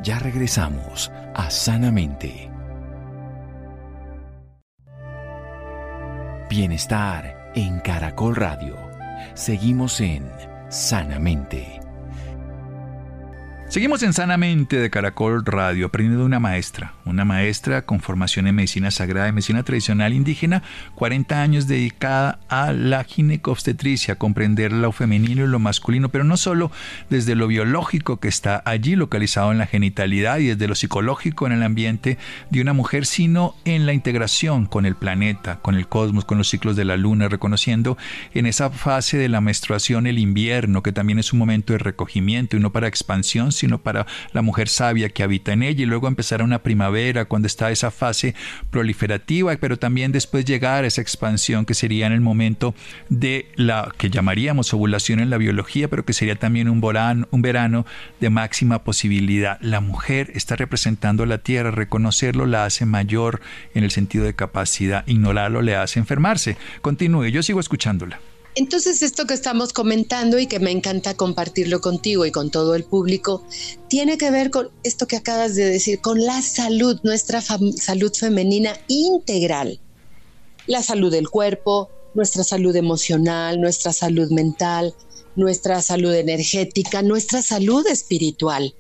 Ya 0.02 0.20
regresamos 0.20 1.12
a 1.34 1.50
Sanamente. 1.50 2.50
Bienestar 6.50 7.52
en 7.56 7.80
Caracol 7.80 8.36
Radio. 8.36 8.78
Seguimos 9.34 10.00
en 10.00 10.30
Sanamente. 10.70 11.80
Seguimos 13.70 14.04
en 14.04 14.14
Sanamente 14.14 14.78
de 14.78 14.90
Caracol 14.90 15.46
Radio, 15.46 15.88
aprendiendo 15.88 16.22
de 16.22 16.26
una 16.26 16.40
maestra, 16.40 16.95
una 17.06 17.24
maestra 17.24 17.84
con 17.84 18.00
formación 18.00 18.48
en 18.48 18.56
medicina 18.56 18.90
sagrada 18.90 19.30
y 19.30 19.32
medicina 19.32 19.64
tradicional 19.64 20.14
indígena, 20.14 20.64
40 20.96 21.42
años 21.42 21.68
dedicada 21.68 22.40
a 22.50 22.74
la 22.74 23.04
ginecobstetricia, 23.04 24.16
comprender 24.16 24.72
lo 24.72 24.92
femenino 24.92 25.46
y 25.46 25.48
lo 25.48 25.60
masculino, 25.60 26.10
pero 26.10 26.24
no 26.24 26.36
solo 26.36 26.72
desde 27.10 27.36
lo 27.36 27.48
biológico 27.48 28.20
que 28.20 28.28
está 28.28 28.64
allí 28.66 28.96
localizado 28.96 29.52
en 29.52 29.60
la 29.60 29.68
genitalidad 29.68 30.40
y 30.40 30.48
desde 30.48 30.68
lo 30.68 30.76
psicológico 30.76 31.46
en 31.46 31.54
el 31.54 31.64
ambiente 31.64 32.18
de 32.50 32.62
una 32.62 32.74
mujer, 32.74 33.06
sino 33.06 33.56
en 33.66 33.86
la 33.86 33.94
integración 33.94 34.66
con 34.66 34.86
el 34.86 34.96
planeta, 34.96 35.60
con 35.62 35.76
el 35.76 35.88
cosmos, 35.88 36.26
con 36.26 36.40
los 36.40 36.50
ciclos 36.50 36.76
de 36.76 36.86
la 36.86 36.98
luna, 36.98 37.30
reconociendo 37.30 37.98
en 38.34 38.48
esa 38.48 38.72
fase 38.72 39.18
de 39.18 39.30
la 39.30 39.42
menstruación 39.42 40.08
el 40.08 40.18
invierno, 40.18 40.82
que 40.82 40.92
también 40.92 41.20
es 41.20 41.34
un 41.34 41.40
momento 41.40 41.74
de 41.74 41.80
recogimiento 41.80 42.58
y 42.58 42.60
no 42.60 42.72
para 42.72 42.88
expansión, 42.88 43.52
sino 43.52 43.78
para 43.78 44.08
la 44.34 44.42
mujer 44.42 44.70
sabia 44.70 45.10
que 45.10 45.22
habita 45.22 45.54
en 45.54 45.62
ella 45.62 45.84
y 45.84 45.86
luego 45.86 46.08
empezar 46.08 46.42
una 46.42 46.60
primavera 46.60 46.95
cuando 47.28 47.48
está 47.48 47.72
esa 47.72 47.92
fase 47.92 48.36
proliferativa, 48.70 49.56
pero 49.58 49.78
también 49.78 50.12
después 50.12 50.46
llegar 50.46 50.84
a 50.84 50.88
esa 50.88 51.02
expansión 51.02 51.66
que 51.66 51.74
sería 51.74 52.08
en 52.08 52.14
el 52.14 52.22
momento 52.22 52.74
de 53.10 53.48
la 53.56 53.94
que 53.98 54.10
llamaríamos 54.10 54.74
ovulación 54.74 55.20
en 55.20 55.30
la 55.30 55.38
biología, 55.38 55.88
pero 55.88 56.06
que 56.06 56.14
sería 56.14 56.36
también 56.36 56.70
un, 56.70 56.82
verano, 56.82 57.28
un 57.32 57.42
verano 57.42 57.86
de 58.20 58.30
máxima 58.30 58.84
posibilidad. 58.84 59.60
La 59.62 59.82
mujer 59.82 60.32
está 60.34 60.56
representando 60.56 61.26
la 61.26 61.40
tierra, 61.40 61.72
reconocerlo 61.72 62.46
la 62.46 62.66
hace 62.66 62.86
mayor 62.86 63.42
en 63.74 63.84
el 63.84 63.92
sentido 63.92 64.26
de 64.26 64.36
capacidad, 64.36 65.06
ignorarlo 65.08 65.62
le 65.62 65.76
hace 65.76 66.00
enfermarse. 66.00 66.58
Continúe, 66.82 67.28
yo 67.28 67.44
sigo 67.44 67.60
escuchándola. 67.60 68.20
Entonces, 68.56 69.02
esto 69.02 69.26
que 69.28 69.34
estamos 69.34 69.74
comentando 69.74 70.40
y 70.40 70.48
que 70.48 70.60
me 70.60 70.72
encanta 70.72 71.16
compartirlo 71.16 71.82
contigo 71.82 72.26
y 72.26 72.32
con 72.32 72.50
todo 72.52 72.76
el 72.76 72.86
público, 72.86 73.44
tiene 73.90 74.18
que 74.18 74.32
ver 74.32 74.50
con 74.50 74.70
esto 74.84 75.08
que 75.08 75.18
acabas 75.18 75.56
de 75.56 75.66
decir, 75.66 76.00
con 76.00 76.24
la 76.24 76.42
salud, 76.42 76.98
nuestra 77.04 77.42
salud 77.42 78.14
femenina 78.14 78.78
integral. 78.88 79.82
La 80.68 80.82
salud 80.82 81.12
del 81.12 81.30
cuerpo, 81.30 81.90
nuestra 82.14 82.46
salud 82.46 82.74
emocional, 82.78 83.60
nuestra 83.60 83.92
salud 83.92 84.32
mental, 84.32 84.96
nuestra 85.36 85.82
salud 85.82 86.14
energética, 86.14 87.02
nuestra 87.02 87.42
salud 87.42 87.86
espiritual. 87.88 88.74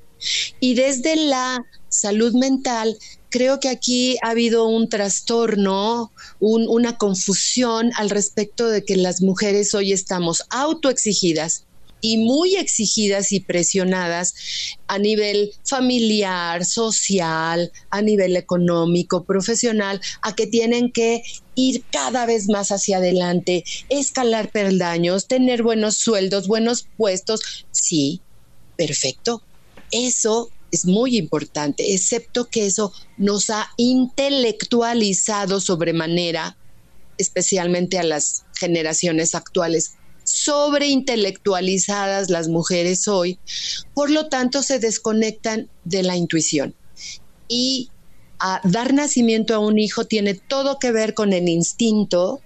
Y 0.61 0.75
desde 0.75 1.17
la 1.17 1.65
salud 1.89 2.33
mental 2.33 2.97
creo 3.29 3.59
que 3.59 3.69
aquí 3.69 4.17
ha 4.23 4.29
habido 4.31 4.67
un 4.67 4.89
trastorno, 4.89 6.13
una 6.39 6.97
confusión 6.97 7.91
al 7.97 8.09
respecto 8.09 8.69
de 8.69 8.83
que 8.83 8.95
las 8.95 9.21
mujeres 9.21 9.73
hoy 9.73 9.91
estamos 9.91 10.43
autoexigidas 10.49 11.65
y 12.01 12.17
muy 12.17 12.55
exigidas 12.55 13.31
y 13.31 13.39
presionadas 13.39 14.33
a 14.87 14.99
nivel 14.99 15.51
familiar, 15.63 16.63
social, 16.63 17.71
a 17.89 18.01
nivel 18.01 18.35
económico, 18.37 19.25
profesional, 19.25 19.99
a 20.21 20.35
que 20.35 20.45
tienen 20.45 20.91
que 20.91 21.23
ir 21.55 21.85
cada 21.89 22.27
vez 22.27 22.47
más 22.47 22.69
hacia 22.71 22.97
adelante, 22.97 23.63
escalar 23.89 24.51
peldaños, 24.51 25.27
tener 25.27 25.63
buenos 25.63 25.97
sueldos, 25.97 26.47
buenos 26.47 26.89
puestos. 26.95 27.41
Sí, 27.71 28.23
perfecto. 28.75 29.41
Eso 29.89 30.54
es 30.75 30.85
muy 30.85 31.17
importante, 31.17 31.93
excepto 31.93 32.45
que 32.45 32.67
eso 32.67 32.93
nos 33.17 33.49
ha 33.49 33.67
intelectualizado 33.77 35.59
sobremanera, 35.59 36.55
especialmente 37.17 37.97
a 37.97 38.03
las 38.03 38.43
generaciones 38.59 39.33
actuales, 39.35 39.95
sobreintelectualizadas 40.23 42.29
las 42.29 42.47
mujeres 42.47 43.07
hoy, 43.07 43.39
por 43.93 44.09
lo 44.09 44.27
tanto 44.27 44.63
se 44.63 44.79
desconectan 44.79 45.69
de 45.83 46.01
la 46.03 46.17
intuición. 46.17 46.75
Y 47.47 47.89
a 48.39 48.59
dar 48.63 48.93
nacimiento 48.93 49.55
a 49.55 49.59
un 49.59 49.79
hijo 49.79 50.05
tiene 50.05 50.33
todo 50.33 50.79
que 50.79 50.91
ver 50.91 51.13
con 51.13 51.31
el 51.31 51.47
instinto 51.47 52.41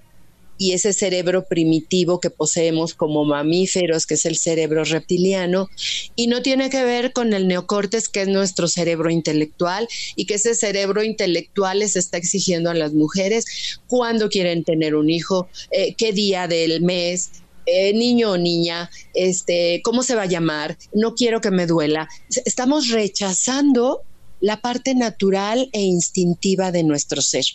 y 0.60 0.74
ese 0.74 0.92
cerebro 0.92 1.46
primitivo 1.46 2.20
que 2.20 2.30
poseemos 2.30 2.94
como 2.94 3.24
mamíferos, 3.24 4.06
que 4.06 4.16
es 4.16 4.26
el 4.26 4.38
cerebro 4.38 4.84
reptiliano, 4.84 5.70
y 6.16 6.28
no 6.28 6.42
tiene 6.42 6.70
que 6.70 6.84
ver 6.84 7.14
con 7.14 7.34
el 7.34 7.48
neocortes, 7.48 8.10
que 8.10 8.24
es 8.24 8.28
nuestro 8.28 8.68
cerebro 8.68 9.10
intelectual, 9.10 9.88
y 10.18 10.26
que 10.26 10.36
ese 10.36 10.54
cerebro 10.54 11.02
intelectual 11.02 11.80
les 11.80 11.96
está 11.96 12.18
exigiendo 12.18 12.70
a 12.70 12.74
las 12.74 12.94
mujeres 12.94 13.80
cuándo 13.88 14.30
quieren 14.30 14.66
tener 14.66 14.96
un 14.96 15.10
hijo, 15.10 15.48
eh, 15.72 15.96
qué 15.96 16.12
día 16.12 16.50
del 16.50 16.82
mes, 16.82 17.32
eh, 17.66 17.94
niño 17.94 18.32
o 18.32 18.38
niña, 18.38 18.90
este, 19.14 19.82
cómo 19.84 20.04
se 20.04 20.16
va 20.16 20.24
a 20.24 20.26
llamar, 20.26 20.78
no 20.94 21.16
quiero 21.16 21.40
que 21.40 21.52
me 21.52 21.68
duela. 21.68 22.10
Estamos 22.44 22.90
rechazando 22.90 24.02
la 24.42 24.60
parte 24.60 24.94
natural 24.94 25.70
e 25.72 25.82
instintiva 25.82 26.74
de 26.74 26.84
nuestro 26.84 27.22
ser. 27.22 27.46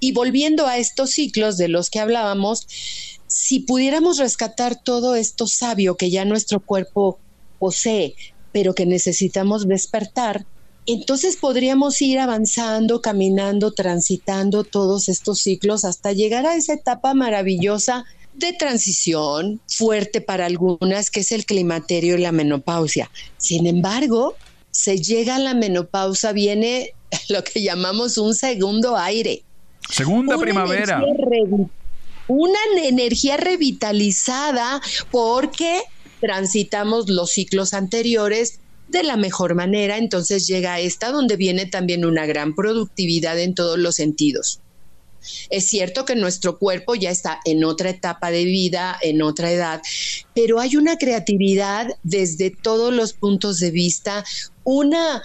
Y 0.00 0.12
volviendo 0.12 0.66
a 0.66 0.78
estos 0.78 1.10
ciclos 1.10 1.56
de 1.56 1.68
los 1.68 1.90
que 1.90 2.00
hablábamos, 2.00 2.66
si 3.26 3.60
pudiéramos 3.60 4.18
rescatar 4.18 4.82
todo 4.82 5.14
esto 5.14 5.46
sabio 5.46 5.96
que 5.96 6.10
ya 6.10 6.24
nuestro 6.24 6.60
cuerpo 6.60 7.18
posee, 7.58 8.14
pero 8.52 8.74
que 8.74 8.86
necesitamos 8.86 9.68
despertar, 9.68 10.46
entonces 10.86 11.36
podríamos 11.36 12.00
ir 12.00 12.18
avanzando, 12.18 13.02
caminando, 13.02 13.72
transitando 13.72 14.64
todos 14.64 15.10
estos 15.10 15.40
ciclos 15.40 15.84
hasta 15.84 16.12
llegar 16.12 16.46
a 16.46 16.56
esa 16.56 16.72
etapa 16.72 17.12
maravillosa 17.12 18.06
de 18.32 18.54
transición, 18.54 19.60
fuerte 19.68 20.22
para 20.22 20.46
algunas, 20.46 21.10
que 21.10 21.20
es 21.20 21.32
el 21.32 21.44
climaterio 21.44 22.16
y 22.16 22.22
la 22.22 22.32
menopausia. 22.32 23.10
Sin 23.36 23.66
embargo, 23.66 24.34
se 24.70 24.98
llega 24.98 25.36
a 25.36 25.40
la 25.40 25.52
menopausa, 25.52 26.32
viene 26.32 26.94
lo 27.28 27.44
que 27.44 27.62
llamamos 27.62 28.16
un 28.16 28.34
segundo 28.34 28.96
aire 28.96 29.42
Segunda 29.90 30.38
primavera. 30.38 31.02
una 32.26 32.58
energía 32.84 33.36
revitalizada 33.36 34.80
porque 35.10 35.82
transitamos 36.20 37.08
los 37.08 37.30
ciclos 37.30 37.72
anteriores 37.72 38.60
de 38.88 39.02
la 39.02 39.16
mejor 39.16 39.54
manera, 39.54 39.98
entonces 39.98 40.46
llega 40.46 40.80
esta 40.80 41.10
donde 41.10 41.36
viene 41.36 41.66
también 41.66 42.04
una 42.04 42.26
gran 42.26 42.54
productividad 42.54 43.38
en 43.38 43.54
todos 43.54 43.78
los 43.78 43.96
sentidos. 43.96 44.60
Es 45.50 45.66
cierto 45.68 46.04
que 46.04 46.14
nuestro 46.14 46.58
cuerpo 46.58 46.94
ya 46.94 47.10
está 47.10 47.40
en 47.44 47.64
otra 47.64 47.90
etapa 47.90 48.30
de 48.30 48.44
vida, 48.44 48.96
en 49.02 49.20
otra 49.20 49.50
edad, 49.50 49.82
pero 50.34 50.60
hay 50.60 50.76
una 50.76 50.96
creatividad 50.96 51.88
desde 52.02 52.50
todos 52.50 52.92
los 52.92 53.12
puntos 53.12 53.58
de 53.58 53.70
vista, 53.70 54.24
una 54.64 55.22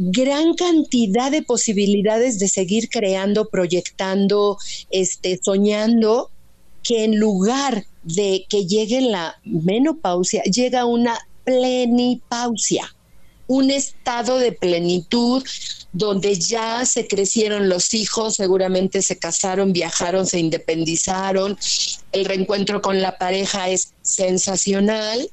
gran 0.00 0.54
cantidad 0.54 1.32
de 1.32 1.42
posibilidades 1.42 2.38
de 2.38 2.46
seguir 2.46 2.88
creando, 2.88 3.48
proyectando, 3.48 4.56
este, 4.90 5.40
soñando, 5.42 6.30
que 6.84 7.02
en 7.02 7.18
lugar 7.18 7.84
de 8.04 8.46
que 8.48 8.64
llegue 8.64 9.00
la 9.00 9.40
menopausia, 9.42 10.44
llega 10.44 10.84
una 10.84 11.18
plenipausia, 11.42 12.94
un 13.48 13.72
estado 13.72 14.38
de 14.38 14.52
plenitud 14.52 15.42
donde 15.92 16.38
ya 16.38 16.86
se 16.86 17.08
crecieron 17.08 17.68
los 17.68 17.92
hijos, 17.92 18.36
seguramente 18.36 19.02
se 19.02 19.18
casaron, 19.18 19.72
viajaron, 19.72 20.26
se 20.26 20.38
independizaron, 20.38 21.58
el 22.12 22.24
reencuentro 22.24 22.80
con 22.82 23.02
la 23.02 23.18
pareja 23.18 23.68
es 23.68 23.94
sensacional 24.02 25.28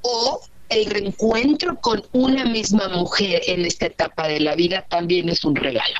o 0.00 0.40
el 0.70 0.86
reencuentro 0.86 1.76
con 1.80 2.02
una 2.12 2.44
misma 2.44 2.88
mujer 2.88 3.42
en 3.46 3.64
esta 3.66 3.86
etapa 3.86 4.28
de 4.28 4.40
la 4.40 4.54
vida 4.54 4.86
también 4.88 5.28
es 5.28 5.44
un 5.44 5.56
regalo. 5.56 5.94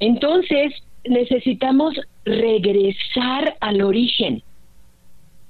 Entonces, 0.00 0.72
necesitamos 1.04 1.94
regresar 2.24 3.56
al 3.60 3.82
origen. 3.82 4.42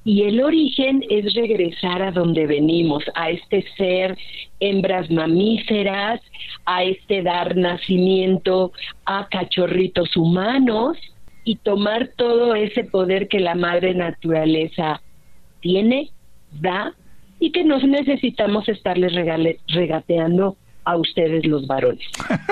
Y 0.05 0.23
el 0.23 0.41
origen 0.41 1.03
es 1.11 1.35
regresar 1.35 2.01
a 2.01 2.13
donde 2.13 2.47
venimos, 2.47 3.03
a 3.17 3.31
este 3.31 3.65
ser 3.77 4.17
hembras 4.61 5.11
mamíferas, 5.11 6.21
a 6.65 6.85
este 6.85 7.23
dar 7.23 7.57
nacimiento 7.57 8.73
a 9.05 9.27
cachorritos 9.29 10.17
humanos 10.17 10.97
y 11.43 11.57
tomar 11.57 12.11
todo 12.17 12.55
ese 12.55 12.85
poder 12.85 13.27
que 13.27 13.41
la 13.41 13.57
madre 13.57 13.95
naturaleza 13.95 15.01
tiene, 15.61 16.11
da 16.53 16.95
y 17.39 17.53
que 17.53 17.65
no 17.65 17.79
necesitamos 17.79 18.69
estarles 18.69 19.13
regateando 19.69 20.57
a 20.87 20.97
ustedes 20.97 21.45
los 21.45 21.67
varones. 21.67 22.05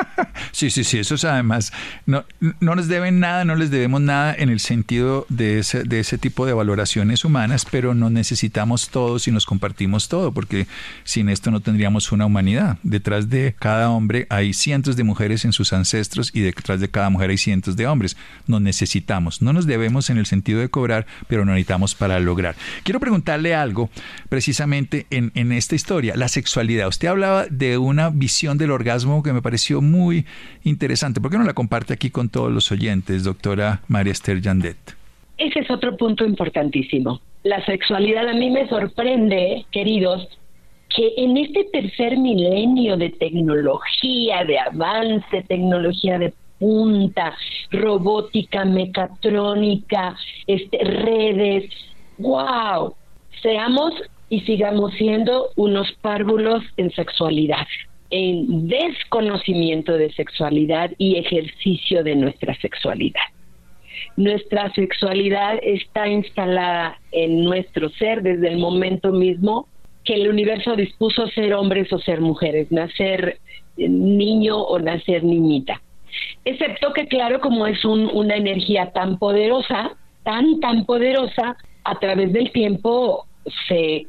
sí, 0.52 0.68
sí, 0.68 0.84
sí, 0.84 0.98
eso 0.98 1.14
es 1.14 1.24
además, 1.24 1.72
no, 2.04 2.24
no 2.60 2.74
les 2.74 2.88
deben 2.88 3.20
nada, 3.20 3.44
no 3.44 3.54
les 3.54 3.70
debemos 3.70 4.00
nada 4.00 4.34
en 4.36 4.50
el 4.50 4.60
sentido 4.60 5.24
de 5.28 5.60
ese, 5.60 5.84
de 5.84 6.00
ese 6.00 6.18
tipo 6.18 6.44
de 6.44 6.52
valoraciones 6.52 7.24
humanas, 7.24 7.64
pero 7.70 7.94
no 7.94 8.10
necesitamos 8.10 8.90
todos 8.90 9.28
y 9.28 9.30
nos 9.30 9.46
compartimos 9.46 10.08
todo, 10.08 10.32
porque 10.32 10.66
sin 11.04 11.28
esto 11.28 11.50
no 11.52 11.60
tendríamos 11.60 12.10
una 12.10 12.26
humanidad. 12.26 12.78
Detrás 12.82 13.30
de 13.30 13.54
cada 13.58 13.88
hombre 13.90 14.26
hay 14.30 14.52
cientos 14.52 14.96
de 14.96 15.04
mujeres 15.04 15.44
en 15.44 15.52
sus 15.52 15.72
ancestros 15.72 16.30
y 16.34 16.40
detrás 16.40 16.80
de 16.80 16.88
cada 16.88 17.10
mujer 17.10 17.30
hay 17.30 17.38
cientos 17.38 17.76
de 17.76 17.86
hombres. 17.86 18.16
Nos 18.48 18.60
necesitamos, 18.60 19.42
no 19.42 19.52
nos 19.52 19.66
debemos 19.66 20.10
en 20.10 20.18
el 20.18 20.26
sentido 20.26 20.58
de 20.58 20.68
cobrar, 20.68 21.06
pero 21.28 21.44
nos 21.44 21.54
necesitamos 21.54 21.94
para 21.94 22.18
lograr. 22.18 22.56
Quiero 22.82 22.98
preguntarle 22.98 23.54
algo 23.54 23.90
precisamente 24.28 25.06
en, 25.10 25.30
en 25.36 25.52
esta 25.52 25.76
historia, 25.76 26.16
la 26.16 26.26
sexualidad. 26.26 26.88
Usted 26.88 27.06
hablaba 27.06 27.46
de 27.48 27.78
una 27.78 28.08
visión 28.24 28.56
del 28.56 28.70
orgasmo 28.70 29.22
que 29.22 29.34
me 29.34 29.42
pareció 29.42 29.82
muy 29.82 30.24
interesante. 30.62 31.20
¿Por 31.20 31.30
qué 31.30 31.36
no 31.36 31.44
la 31.44 31.52
comparte 31.52 31.92
aquí 31.92 32.08
con 32.08 32.30
todos 32.30 32.50
los 32.50 32.72
oyentes, 32.72 33.22
doctora 33.22 33.82
María 33.86 34.12
Esther 34.12 34.40
Yandet? 34.40 34.78
Ese 35.36 35.60
es 35.60 35.70
otro 35.70 35.94
punto 35.98 36.24
importantísimo. 36.24 37.20
La 37.42 37.62
sexualidad 37.66 38.26
a 38.26 38.32
mí 38.32 38.48
me 38.48 38.66
sorprende, 38.66 39.66
queridos, 39.70 40.26
que 40.88 41.12
en 41.18 41.36
este 41.36 41.64
tercer 41.70 42.16
milenio 42.16 42.96
de 42.96 43.10
tecnología, 43.10 44.42
de 44.46 44.58
avance, 44.58 45.42
tecnología 45.46 46.18
de 46.18 46.32
punta, 46.58 47.36
robótica, 47.72 48.64
mecatrónica, 48.64 50.16
este, 50.46 50.78
redes, 50.78 51.70
wow, 52.16 52.94
seamos 53.42 53.92
y 54.30 54.40
sigamos 54.48 54.94
siendo 54.94 55.50
unos 55.56 55.92
párvulos 56.00 56.62
en 56.78 56.90
sexualidad 56.92 57.66
en 58.16 58.68
desconocimiento 58.68 59.98
de 59.98 60.12
sexualidad 60.12 60.92
y 60.98 61.16
ejercicio 61.16 62.04
de 62.04 62.14
nuestra 62.14 62.54
sexualidad. 62.60 63.24
Nuestra 64.16 64.72
sexualidad 64.72 65.58
está 65.60 66.06
instalada 66.06 67.00
en 67.10 67.42
nuestro 67.42 67.88
ser 67.90 68.22
desde 68.22 68.50
el 68.50 68.58
momento 68.58 69.10
mismo 69.10 69.66
que 70.04 70.14
el 70.14 70.28
universo 70.28 70.76
dispuso 70.76 71.26
ser 71.26 71.54
hombres 71.54 71.92
o 71.92 71.98
ser 71.98 72.20
mujeres, 72.20 72.70
nacer 72.70 73.38
niño 73.76 74.58
o 74.58 74.78
nacer 74.78 75.24
niñita. 75.24 75.82
Excepto 76.44 76.92
que 76.92 77.08
claro, 77.08 77.40
como 77.40 77.66
es 77.66 77.84
una 77.84 78.36
energía 78.36 78.92
tan 78.92 79.18
poderosa, 79.18 79.96
tan, 80.22 80.60
tan 80.60 80.84
poderosa, 80.84 81.56
a 81.82 81.98
través 81.98 82.32
del 82.32 82.52
tiempo 82.52 83.26
se 83.66 84.06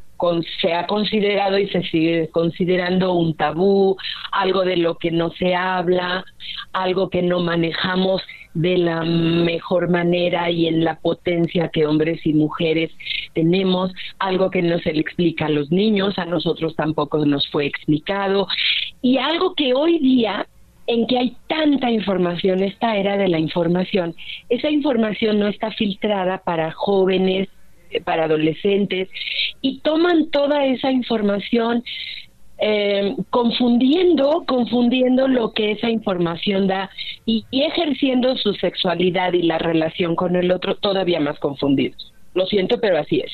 se 0.62 0.74
ha 0.74 0.88
considerado 0.88 1.58
y 1.58 1.68
se 1.70 1.82
sigue 1.84 2.30
considerando 2.30 3.14
un 3.14 3.36
tabú, 3.36 3.98
algo 4.32 4.64
de 4.64 4.78
lo 4.78 4.96
que 4.96 5.12
no 5.12 5.32
se 5.32 5.56
habla, 5.56 6.26
algo 6.74 7.10
que 7.10 7.22
no 7.22 7.40
manejamos 7.40 8.22
de 8.54 8.78
la 8.78 9.04
mejor 9.04 9.90
manera 9.90 10.50
y 10.50 10.68
en 10.68 10.84
la 10.84 10.96
potencia 11.00 11.70
que 11.70 11.86
hombres 11.86 12.26
y 12.26 12.34
mujeres 12.34 12.92
tenemos, 13.34 13.92
algo 14.20 14.50
que 14.50 14.62
no 14.62 14.80
se 14.80 14.94
le 14.94 15.02
explica 15.02 15.48
a 15.48 15.50
los 15.50 15.72
niños, 15.72 16.18
a 16.18 16.26
nosotros 16.26 16.76
tampoco 16.76 17.26
nos 17.26 17.48
fue 17.52 17.66
explicado, 17.66 18.48
y 19.02 19.18
algo 19.18 19.54
que 19.56 19.74
hoy 19.74 20.00
día 20.00 20.48
en 20.88 21.08
que 21.08 21.18
hay 21.18 21.38
tanta 21.48 21.92
información, 21.92 22.64
esta 22.64 22.96
era 22.96 23.18
de 23.18 23.28
la 23.28 23.40
información, 23.40 24.16
esa 24.50 24.70
información 24.70 25.40
no 25.40 25.48
está 25.48 25.72
filtrada 25.72 26.38
para 26.40 26.72
jóvenes, 26.72 27.50
para 28.04 28.26
adolescentes 28.26 29.10
y 29.62 29.80
toman 29.80 30.30
toda 30.30 30.66
esa 30.66 30.92
información 30.92 31.84
eh, 32.58 33.16
confundiendo, 33.32 34.46
confundiendo 34.48 35.28
lo 35.28 35.52
que 35.52 35.72
esa 35.72 35.90
información 35.90 36.68
da 36.68 36.90
y, 37.26 37.46
ejerciendo 37.52 38.38
su 38.38 38.54
sexualidad 38.54 39.34
y 39.34 39.42
la 39.42 39.58
relación 39.58 40.16
con 40.16 40.38
el 40.38 40.52
otro 40.52 40.76
todavía 40.76 41.20
más 41.20 41.38
confundidos. 41.40 42.14
Lo 42.34 42.46
siento, 42.46 42.80
pero 42.80 42.98
así 42.98 43.20
es. 43.20 43.32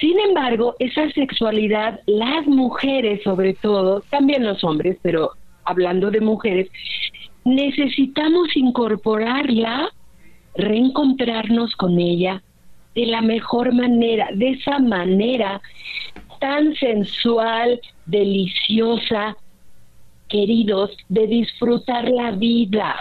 Sin 0.00 0.18
embargo, 0.18 0.74
esa 0.80 1.08
sexualidad, 1.12 2.00
las 2.06 2.46
mujeres 2.46 3.22
sobre 3.22 3.54
todo, 3.54 4.02
también 4.10 4.44
los 4.44 4.62
hombres, 4.64 4.98
pero 5.00 5.30
hablando 5.64 6.10
de 6.10 6.20
mujeres, 6.20 6.68
necesitamos 7.44 8.56
incorporarla, 8.56 9.90
reencontrarnos 10.56 11.74
con 11.76 11.98
ella, 12.00 12.42
de 12.96 13.06
la 13.06 13.20
mejor 13.20 13.72
manera, 13.72 14.28
de 14.34 14.50
esa 14.50 14.78
manera 14.78 15.60
tan 16.40 16.74
sensual, 16.74 17.80
deliciosa, 18.06 19.36
queridos, 20.28 20.96
de 21.08 21.26
disfrutar 21.26 22.08
la 22.08 22.30
vida 22.32 22.96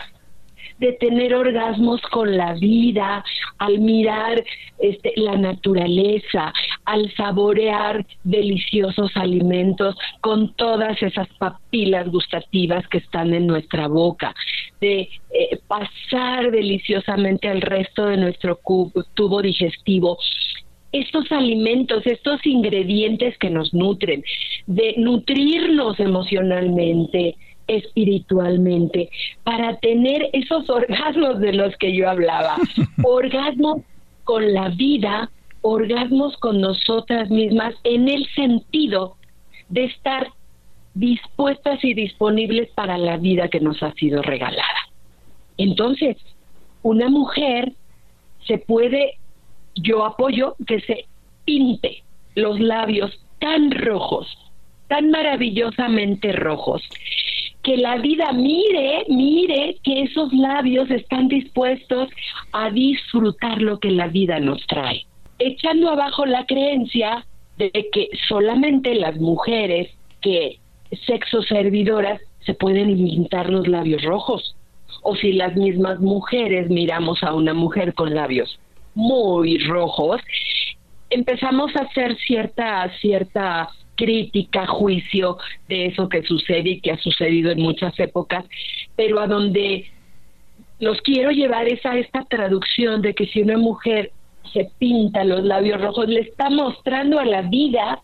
de 0.80 0.94
tener 0.94 1.34
orgasmos 1.34 2.02
con 2.12 2.36
la 2.36 2.54
vida, 2.54 3.24
al 3.58 3.80
mirar 3.80 4.44
este, 4.80 5.14
la 5.16 5.38
naturaleza, 5.38 6.54
al 6.86 7.14
saborear 7.16 8.06
deliciosos 8.24 9.12
alimentos 9.16 9.96
con 10.22 10.54
todas 10.56 11.02
esas 11.02 11.28
papilas 11.40 12.10
gustativas 12.10 12.88
que 12.90 12.98
están 13.00 13.34
en 13.34 13.48
nuestra 13.48 13.88
boca, 13.88 14.34
de 14.82 15.10
eh, 15.32 15.60
pasar 15.68 16.52
deliciosamente 16.52 17.48
al 17.48 17.62
resto 17.62 18.06
de 18.06 18.18
nuestro 18.18 18.60
tubo 19.14 19.42
digestivo 19.42 20.18
estos 21.00 21.30
alimentos, 21.32 22.06
estos 22.06 22.46
ingredientes 22.46 23.38
que 23.38 23.50
nos 23.50 23.74
nutren, 23.74 24.24
de 24.66 24.96
nutrirnos 24.98 26.00
emocionalmente, 26.00 27.36
espiritualmente 27.68 29.10
para 29.44 29.78
tener 29.78 30.30
esos 30.34 30.70
orgasmos 30.70 31.40
de 31.40 31.54
los 31.54 31.76
que 31.78 31.96
yo 31.96 32.10
hablaba, 32.10 32.56
orgasmos 33.04 33.82
con 34.24 34.54
la 34.54 34.70
vida, 34.70 35.30
orgasmos 35.62 36.38
con 36.38 36.62
nosotras 36.62 37.30
mismas 37.30 37.76
en 37.84 38.08
el 38.08 38.28
sentido 38.34 39.16
de 39.70 39.86
estar 39.86 40.28
dispuestas 40.94 41.84
y 41.84 41.94
disponibles 41.94 42.70
para 42.70 42.98
la 42.98 43.18
vida 43.18 43.50
que 43.50 43.60
nos 43.60 43.82
ha 43.84 43.92
sido 43.94 44.22
regalada. 44.22 44.90
Entonces, 45.58 46.18
una 46.84 47.10
mujer 47.10 47.74
se 48.48 48.58
puede, 48.58 49.18
yo 49.76 50.06
apoyo 50.06 50.56
que 50.66 50.80
se 50.82 51.06
pinte 51.46 52.04
los 52.36 52.60
labios 52.60 53.20
tan 53.40 53.72
rojos, 53.72 54.28
tan 54.88 55.10
maravillosamente 55.10 56.32
rojos, 56.32 56.82
que 57.66 57.78
la 57.78 57.98
vida 57.98 58.32
mire, 58.32 59.06
mire 59.10 59.78
que 59.84 60.04
esos 60.04 60.32
labios 60.32 60.90
están 60.92 61.28
dispuestos 61.28 62.10
a 62.52 62.70
disfrutar 62.70 63.60
lo 63.60 63.80
que 63.80 63.90
la 63.90 64.08
vida 64.08 64.40
nos 64.40 64.64
trae, 64.68 65.08
echando 65.40 65.90
abajo 65.90 66.28
la 66.28 66.46
creencia 66.46 67.26
de 67.58 67.72
que 67.92 68.10
solamente 68.28 68.94
las 68.94 69.18
mujeres 69.18 69.90
que 70.22 70.60
sexo 71.08 71.42
servidoras 71.42 72.22
se 72.46 72.54
pueden 72.54 72.96
pintar 72.96 73.50
los 73.50 73.68
labios 73.68 74.04
rojos, 74.04 74.56
o 75.02 75.16
si 75.16 75.34
las 75.34 75.56
mismas 75.56 76.00
mujeres 76.00 76.70
miramos 76.70 77.24
a 77.24 77.34
una 77.34 77.56
mujer 77.56 77.96
con 77.96 78.14
labios 78.14 78.60
muy 78.94 79.58
rojos, 79.58 80.22
empezamos 81.10 81.76
a 81.76 81.82
hacer 81.82 82.16
cierta 82.18 82.92
cierta 83.02 83.70
crítica, 83.96 84.68
juicio 84.68 85.38
de 85.68 85.88
eso 85.88 86.10
que 86.10 86.24
sucede 86.24 86.70
y 86.70 86.82
que 86.82 86.92
ha 86.92 86.98
sucedido 86.98 87.52
en 87.52 87.62
muchas 87.62 87.98
épocas, 88.00 88.46
pero 88.96 89.20
a 89.20 89.28
donde 89.28 89.86
los 90.80 91.02
quiero 91.02 91.32
llevar 91.32 91.68
es 91.68 91.86
a 91.86 91.98
esta 91.98 92.24
traducción 92.26 93.02
de 93.02 93.14
que 93.14 93.28
si 93.28 93.42
una 93.42 93.58
mujer 93.58 94.12
se 94.54 94.70
pinta 94.78 95.24
los 95.24 95.44
labios 95.44 95.82
rojos, 95.82 96.08
le 96.08 96.22
está 96.22 96.50
mostrando 96.50 97.20
a 97.20 97.26
la 97.26 97.42
vida 97.42 98.02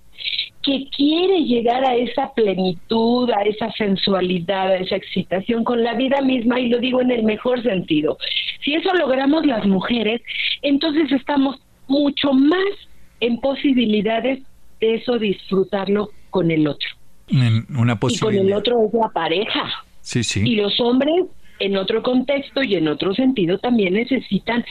que 0.63 0.87
quiere 0.95 1.43
llegar 1.43 1.83
a 1.83 1.95
esa 1.95 2.33
plenitud, 2.33 3.29
a 3.31 3.41
esa 3.43 3.71
sensualidad, 3.71 4.67
a 4.67 4.77
esa 4.77 4.95
excitación 4.95 5.63
con 5.63 5.83
la 5.83 5.95
vida 5.95 6.21
misma, 6.21 6.59
y 6.59 6.69
lo 6.69 6.77
digo 6.77 7.01
en 7.01 7.11
el 7.11 7.23
mejor 7.23 7.63
sentido. 7.63 8.17
Si 8.63 8.75
eso 8.75 8.93
logramos 8.93 9.45
las 9.45 9.65
mujeres, 9.65 10.21
entonces 10.61 11.11
estamos 11.11 11.57
mucho 11.87 12.33
más 12.33 12.69
en 13.21 13.39
posibilidades 13.39 14.39
eso 14.81 15.17
disfrutarlo 15.17 16.09
con 16.29 16.51
el 16.51 16.67
otro. 16.67 16.89
una 17.29 17.97
Y 18.09 18.17
con 18.19 18.35
el 18.35 18.53
otro 18.53 18.85
es 18.85 18.93
la 18.93 19.09
pareja. 19.09 19.69
Sí, 20.01 20.23
sí. 20.23 20.41
Y 20.43 20.55
los 20.55 20.79
hombres, 20.79 21.25
en 21.59 21.77
otro 21.77 22.01
contexto 22.01 22.63
y 22.63 22.75
en 22.75 22.87
otro 22.87 23.13
sentido, 23.13 23.59
también 23.59 23.93
necesitan 23.93 24.65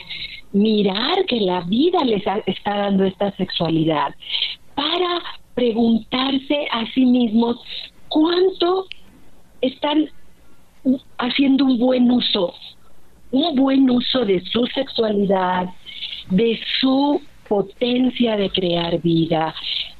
mirar 0.53 1.25
que 1.27 1.40
la 1.40 1.61
vida 1.62 2.05
les 2.05 2.25
está 2.46 2.77
dando 2.77 3.05
esta 3.05 3.31
sexualidad 3.37 4.14
para 4.75 5.23
preguntarse 5.55 6.66
a 6.73 6.85
sí 6.92 7.07
mismos 7.07 7.59
cuánto 8.09 8.87
están 9.61 10.09
haciendo 11.18 11.66
un 11.66 11.79
buen 11.79 12.11
uso, 12.11 12.55
un 13.31 13.55
buen 13.55 13.88
uso 13.88 14.25
de 14.25 14.42
su 14.46 14.66
sexualidad, 14.75 15.68
de 16.31 16.59
su 16.81 17.20
potencia 17.50 18.36
de 18.36 18.48
crear 18.50 19.02
vida, 19.02 19.52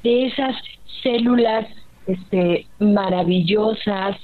de 0.03 0.27
esas 0.27 0.55
células 1.03 1.67
este, 2.07 2.65
maravillosas 2.79 4.17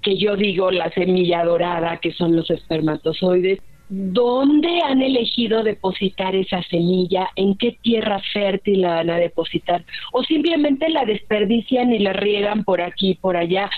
que 0.00 0.16
yo 0.16 0.36
digo 0.36 0.70
la 0.70 0.88
semilla 0.90 1.44
dorada, 1.44 1.96
que 1.96 2.12
son 2.12 2.36
los 2.36 2.48
espermatozoides, 2.50 3.58
¿dónde 3.88 4.82
han 4.82 5.02
elegido 5.02 5.64
depositar 5.64 6.36
esa 6.36 6.62
semilla? 6.62 7.28
¿En 7.34 7.56
qué 7.56 7.76
tierra 7.82 8.22
fértil 8.32 8.82
la 8.82 8.96
van 8.96 9.10
a 9.10 9.16
depositar? 9.16 9.84
¿O 10.12 10.22
simplemente 10.22 10.88
la 10.90 11.04
desperdician 11.04 11.92
y 11.92 11.98
la 11.98 12.12
riegan 12.12 12.62
por 12.62 12.80
aquí 12.80 13.10
y 13.10 13.14
por 13.14 13.36
allá, 13.36 13.68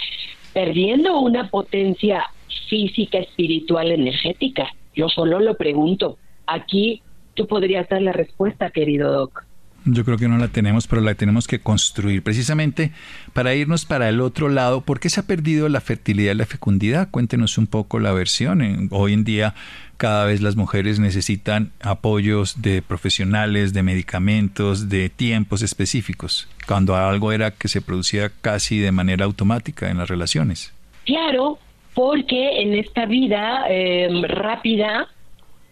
perdiendo 0.53 1.19
una 1.19 1.49
potencia 1.49 2.25
física, 2.69 3.21
espiritual, 3.21 3.91
energética? 3.91 4.69
Yo 4.95 5.09
solo 5.09 5.41
lo 5.41 5.57
pregunto. 5.57 6.19
Aquí 6.47 7.01
tú 7.37 7.47
podrías 7.47 7.89
dar 7.89 8.03
la 8.03 8.13
respuesta, 8.13 8.71
querido 8.71 9.13
Doc. 9.13 9.45
Yo 9.89 10.05
creo 10.05 10.19
que 10.19 10.27
no 10.27 10.37
la 10.37 10.49
tenemos, 10.49 10.89
pero 10.89 11.01
la 11.01 11.15
tenemos 11.15 11.47
que 11.47 11.61
construir 11.61 12.21
precisamente 12.25 12.91
para 13.33 13.55
irnos 13.55 13.85
para 13.85 14.09
el 14.09 14.21
otro 14.21 14.49
lado. 14.49 14.81
¿Por 14.81 14.99
qué 14.99 15.09
se 15.09 15.21
ha 15.21 15.23
perdido 15.23 15.69
la 15.69 15.81
fertilidad 15.81 16.33
y 16.33 16.39
la 16.39 16.47
fecundidad? 16.47 17.09
Cuéntenos 17.13 17.57
un 17.57 17.69
poco 17.69 18.01
la 18.01 18.11
versión. 18.11 18.89
Hoy 18.91 19.13
en 19.13 19.23
día 19.23 19.55
cada 19.97 20.25
vez 20.25 20.43
las 20.43 20.57
mujeres 20.57 20.99
necesitan 20.99 21.71
apoyos 21.81 22.61
de 22.63 22.83
profesionales, 22.83 23.75
de 23.75 23.85
medicamentos, 23.85 24.89
de 24.89 25.09
tiempos 25.09 25.63
específicos, 25.63 26.49
cuando 26.67 26.97
algo 26.97 27.31
era 27.31 27.53
que 27.53 27.69
se 27.69 27.81
producía 27.81 28.33
casi 28.41 28.81
de 28.81 28.91
manera 28.91 29.25
automática 29.25 29.89
en 29.89 29.99
las 29.99 30.09
relaciones. 30.09 30.75
Claro, 31.05 31.61
porque 31.95 32.61
en 32.61 32.75
esta 32.75 33.07
vida 33.07 33.67
em, 33.69 34.23
rápida 34.25 35.09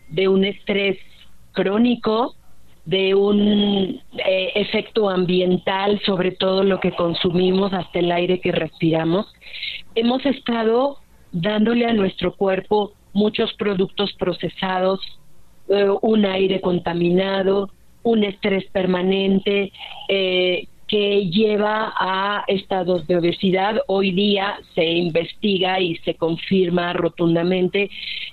de 0.08 0.28
un 0.28 0.44
estrés 0.44 0.98
crónico, 1.54 2.34
de 2.84 3.14
un 3.14 4.00
eh, 4.18 4.52
efecto 4.54 5.08
ambiental 5.08 6.00
sobre 6.04 6.32
todo 6.32 6.62
lo 6.64 6.80
que 6.80 6.92
consumimos, 6.92 7.72
hasta 7.72 7.98
el 7.98 8.12
aire 8.12 8.40
que 8.40 8.52
respiramos, 8.52 9.26
hemos 9.94 10.24
estado 10.26 10.98
dándole 11.32 11.86
a 11.86 11.94
nuestro 11.94 12.34
cuerpo 12.34 12.92
muchos 13.12 13.52
productos 13.54 14.12
procesados, 14.18 15.00
eh, 15.68 15.88
un 16.02 16.26
aire 16.26 16.60
contaminado, 16.60 17.70
un 18.02 18.22
estrés 18.24 18.64
permanente 18.70 19.72
eh, 20.08 20.68
que 20.86 21.30
lleva 21.30 21.94
a 21.98 22.44
estados 22.48 23.06
de 23.06 23.16
obesidad. 23.16 23.80
Hoy 23.86 24.10
día 24.10 24.58
se 24.74 24.84
investiga 24.84 25.80
y 25.80 25.96
se 26.04 26.14
confirma 26.14 26.92
rotundamente 26.92 27.88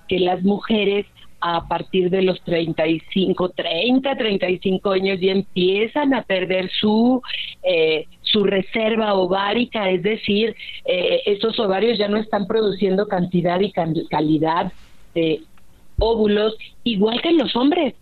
que 0.10 0.19
las 0.19 0.43
mujeres 0.43 1.05
a 1.41 1.67
partir 1.67 2.10
de 2.10 2.21
los 2.21 2.41
35, 2.41 3.49
30, 3.49 4.15
35 4.15 4.91
años 4.91 5.19
ya 5.19 5.32
empiezan 5.32 6.13
a 6.13 6.23
perder 6.23 6.69
su 6.71 7.21
eh, 7.63 8.06
su 8.21 8.43
reserva 8.45 9.13
ovárica, 9.13 9.89
es 9.89 10.04
decir, 10.04 10.56
eh, 10.86 11.21
ovarios 11.60 11.97
ya 11.97 12.08
no 12.08 12.17
están 12.17 12.47
produciendo 12.47 13.08
cantidad 13.08 13.60
y 13.60 13.71
calidad 13.71 14.71
de 15.13 15.41
óvulos, 15.99 16.56
igual 16.84 17.21
que 17.21 17.34
los 17.34 17.56
hombres. 17.56 17.93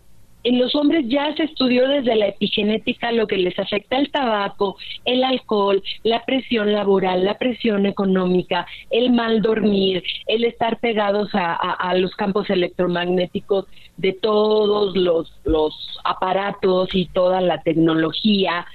En 0.42 0.58
los 0.58 0.74
hombres 0.74 1.04
ya 1.08 1.34
se 1.36 1.44
estudió 1.44 1.86
desde 1.86 2.16
la 2.16 2.28
epigenética 2.28 3.12
lo 3.12 3.26
que 3.26 3.36
les 3.36 3.58
afecta 3.58 3.98
el 3.98 4.10
tabaco, 4.10 4.76
el 5.04 5.22
alcohol, 5.22 5.82
la 6.02 6.24
presión 6.24 6.72
laboral, 6.72 7.24
la 7.24 7.36
presión 7.36 7.84
económica, 7.84 8.66
el 8.90 9.12
mal 9.12 9.42
dormir, 9.42 10.02
el 10.26 10.44
estar 10.44 10.78
pegados 10.80 11.28
a, 11.34 11.94
los 11.96 12.14
campos 12.14 12.48
electromagnéticos 12.48 13.66
de 13.98 14.12
todos 14.14 14.96
los, 14.96 15.30
los 15.44 15.74
aparatos 16.04 16.94
y 16.94 17.06
toda 17.06 17.42
la 17.42 17.60
tecnología. 17.62 18.66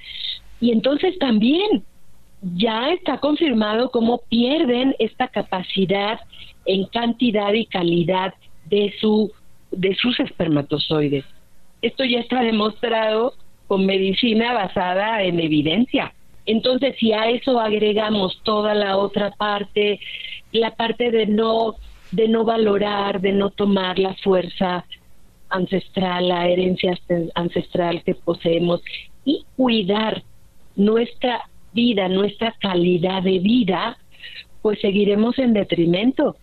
Y 0.61 0.71
entonces 0.71 1.17
también 1.17 1.83
ya 2.41 2.91
está 2.91 3.17
confirmado 3.17 3.89
cómo 3.89 4.21
pierden 4.29 4.95
esta 4.99 5.29
capacidad 5.29 6.19
en 6.65 6.85
cantidad 6.85 7.53
y 7.53 7.65
calidad 7.65 8.35
de 8.65 8.93
su 8.99 9.31
de 9.71 9.95
sus 9.95 10.19
espermatozoides. 10.19 11.25
Esto 11.85 12.03
ya 12.03 12.17
está 12.17 12.41
demostrado 12.41 13.35
con 13.67 13.85
medicina 13.85 14.53
basada 14.53 15.21
en 15.21 15.39
evidencia. 15.39 16.15
Entonces, 16.47 16.95
si 16.99 17.13
a 17.13 17.29
eso 17.29 17.59
agregamos 17.59 18.41
toda 18.41 18.73
la 18.73 18.97
otra 18.97 19.29
parte, 19.29 19.99
la 20.51 20.71
parte 20.71 21.11
de 21.11 21.27
no 21.27 21.75
de 22.11 22.27
no 22.27 22.43
valorar, 22.43 23.21
de 23.21 23.33
no 23.33 23.51
tomar 23.51 23.99
la 23.99 24.15
fuerza 24.15 24.83
ancestral, 25.49 26.29
la 26.29 26.47
herencia 26.47 26.97
ancestral 27.35 28.01
que 28.03 28.15
poseemos 28.15 28.81
y 29.23 29.45
cuidar 29.55 30.23
nuestra 30.75 31.43
vida, 31.71 32.09
nuestra 32.09 32.55
calidad 32.59 33.21
de 33.21 33.37
vida, 33.37 33.99
pues 34.63 34.81
seguiremos 34.81 35.37
en 35.37 35.53
detrimento 35.53 36.35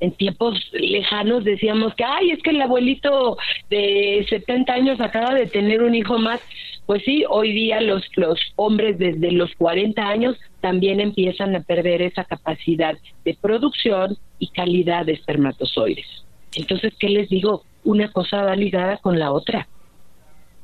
en 0.00 0.12
tiempos 0.12 0.60
lejanos 0.72 1.44
decíamos 1.44 1.94
que, 1.94 2.04
ay, 2.04 2.30
es 2.30 2.42
que 2.42 2.50
el 2.50 2.60
abuelito 2.60 3.36
de 3.70 4.26
70 4.28 4.72
años 4.72 5.00
acaba 5.00 5.34
de 5.34 5.46
tener 5.46 5.82
un 5.82 5.94
hijo 5.94 6.18
más. 6.18 6.40
Pues 6.86 7.02
sí, 7.04 7.24
hoy 7.28 7.52
día 7.52 7.80
los, 7.80 8.04
los 8.16 8.38
hombres 8.56 8.98
desde 8.98 9.32
los 9.32 9.54
40 9.54 10.06
años 10.06 10.36
también 10.60 11.00
empiezan 11.00 11.56
a 11.56 11.62
perder 11.62 12.02
esa 12.02 12.24
capacidad 12.24 12.94
de 13.24 13.38
producción 13.40 14.18
y 14.38 14.48
calidad 14.48 15.06
de 15.06 15.12
espermatozoides. 15.12 16.06
Entonces, 16.54 16.92
¿qué 16.98 17.08
les 17.08 17.28
digo? 17.30 17.62
Una 17.84 18.10
cosa 18.12 18.42
va 18.42 18.54
ligada 18.56 18.98
con 18.98 19.18
la 19.18 19.32
otra. 19.32 19.66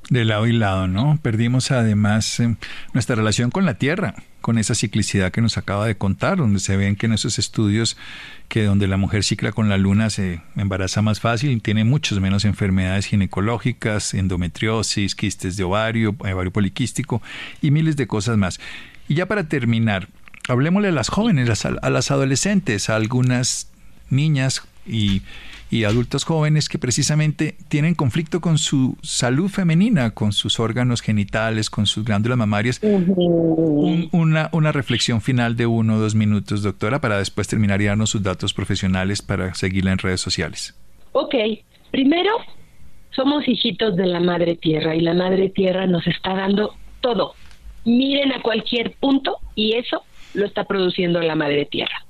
De 0.08 0.24
lado 0.24 0.46
y 0.46 0.52
lado, 0.52 0.88
¿no? 0.88 1.18
Perdimos 1.22 1.70
además 1.70 2.40
eh, 2.40 2.56
nuestra 2.94 3.14
relación 3.14 3.50
con 3.50 3.64
la 3.64 3.74
Tierra, 3.74 4.14
con 4.40 4.58
esa 4.58 4.74
ciclicidad 4.74 5.30
que 5.30 5.40
nos 5.40 5.56
acaba 5.56 5.86
de 5.86 5.96
contar, 5.96 6.38
donde 6.38 6.58
se 6.58 6.76
ven 6.76 6.96
que 6.96 7.06
en 7.06 7.12
esos 7.12 7.38
estudios 7.38 7.96
que 8.48 8.64
donde 8.64 8.88
la 8.88 8.96
mujer 8.96 9.22
cicla 9.22 9.52
con 9.52 9.68
la 9.68 9.78
luna 9.78 10.10
se 10.10 10.42
embaraza 10.56 11.02
más 11.02 11.20
fácil 11.20 11.62
tiene 11.62 11.84
muchas 11.84 12.18
menos 12.18 12.44
enfermedades 12.44 13.06
ginecológicas, 13.06 14.14
endometriosis, 14.14 15.14
quistes 15.14 15.56
de 15.56 15.62
ovario, 15.62 16.16
ovario 16.18 16.50
poliquístico 16.50 17.22
y 17.62 17.70
miles 17.70 17.96
de 17.96 18.08
cosas 18.08 18.36
más. 18.36 18.58
Y 19.06 19.14
ya 19.14 19.26
para 19.26 19.44
terminar, 19.44 20.08
hablemosle 20.48 20.88
a 20.88 20.92
las 20.92 21.08
jóvenes, 21.08 21.64
a 21.64 21.90
las 21.90 22.10
adolescentes, 22.10 22.90
a 22.90 22.96
algunas 22.96 23.68
niñas 24.08 24.62
y 24.86 25.22
y 25.70 25.84
adultos 25.84 26.24
jóvenes 26.24 26.68
que 26.68 26.78
precisamente 26.78 27.54
tienen 27.68 27.94
conflicto 27.94 28.40
con 28.40 28.58
su 28.58 28.96
salud 29.02 29.48
femenina, 29.48 30.10
con 30.10 30.32
sus 30.32 30.58
órganos 30.58 31.00
genitales, 31.00 31.70
con 31.70 31.86
sus 31.86 32.04
glándulas 32.04 32.36
mamarias. 32.36 32.80
una, 32.82 34.50
una 34.52 34.72
reflexión 34.72 35.20
final 35.20 35.56
de 35.56 35.66
uno 35.66 35.94
o 35.94 35.98
dos 35.98 36.16
minutos, 36.16 36.62
doctora, 36.62 37.00
para 37.00 37.18
después 37.18 37.46
terminar 37.46 37.80
y 37.80 37.86
darnos 37.86 38.10
sus 38.10 38.22
datos 38.22 38.52
profesionales 38.52 39.22
para 39.22 39.54
seguirla 39.54 39.92
en 39.92 39.98
redes 39.98 40.20
sociales. 40.20 40.76
Ok, 41.12 41.34
primero, 41.92 42.32
somos 43.10 43.46
hijitos 43.46 43.96
de 43.96 44.06
la 44.06 44.18
Madre 44.18 44.56
Tierra 44.56 44.96
y 44.96 45.00
la 45.00 45.14
Madre 45.14 45.50
Tierra 45.50 45.86
nos 45.86 46.06
está 46.08 46.34
dando 46.34 46.74
todo. 47.00 47.34
Miren 47.84 48.32
a 48.32 48.42
cualquier 48.42 48.92
punto 48.94 49.38
y 49.54 49.76
eso 49.76 50.02
lo 50.34 50.46
está 50.46 50.64
produciendo 50.64 51.20
la 51.20 51.36
Madre 51.36 51.64
Tierra 51.64 52.04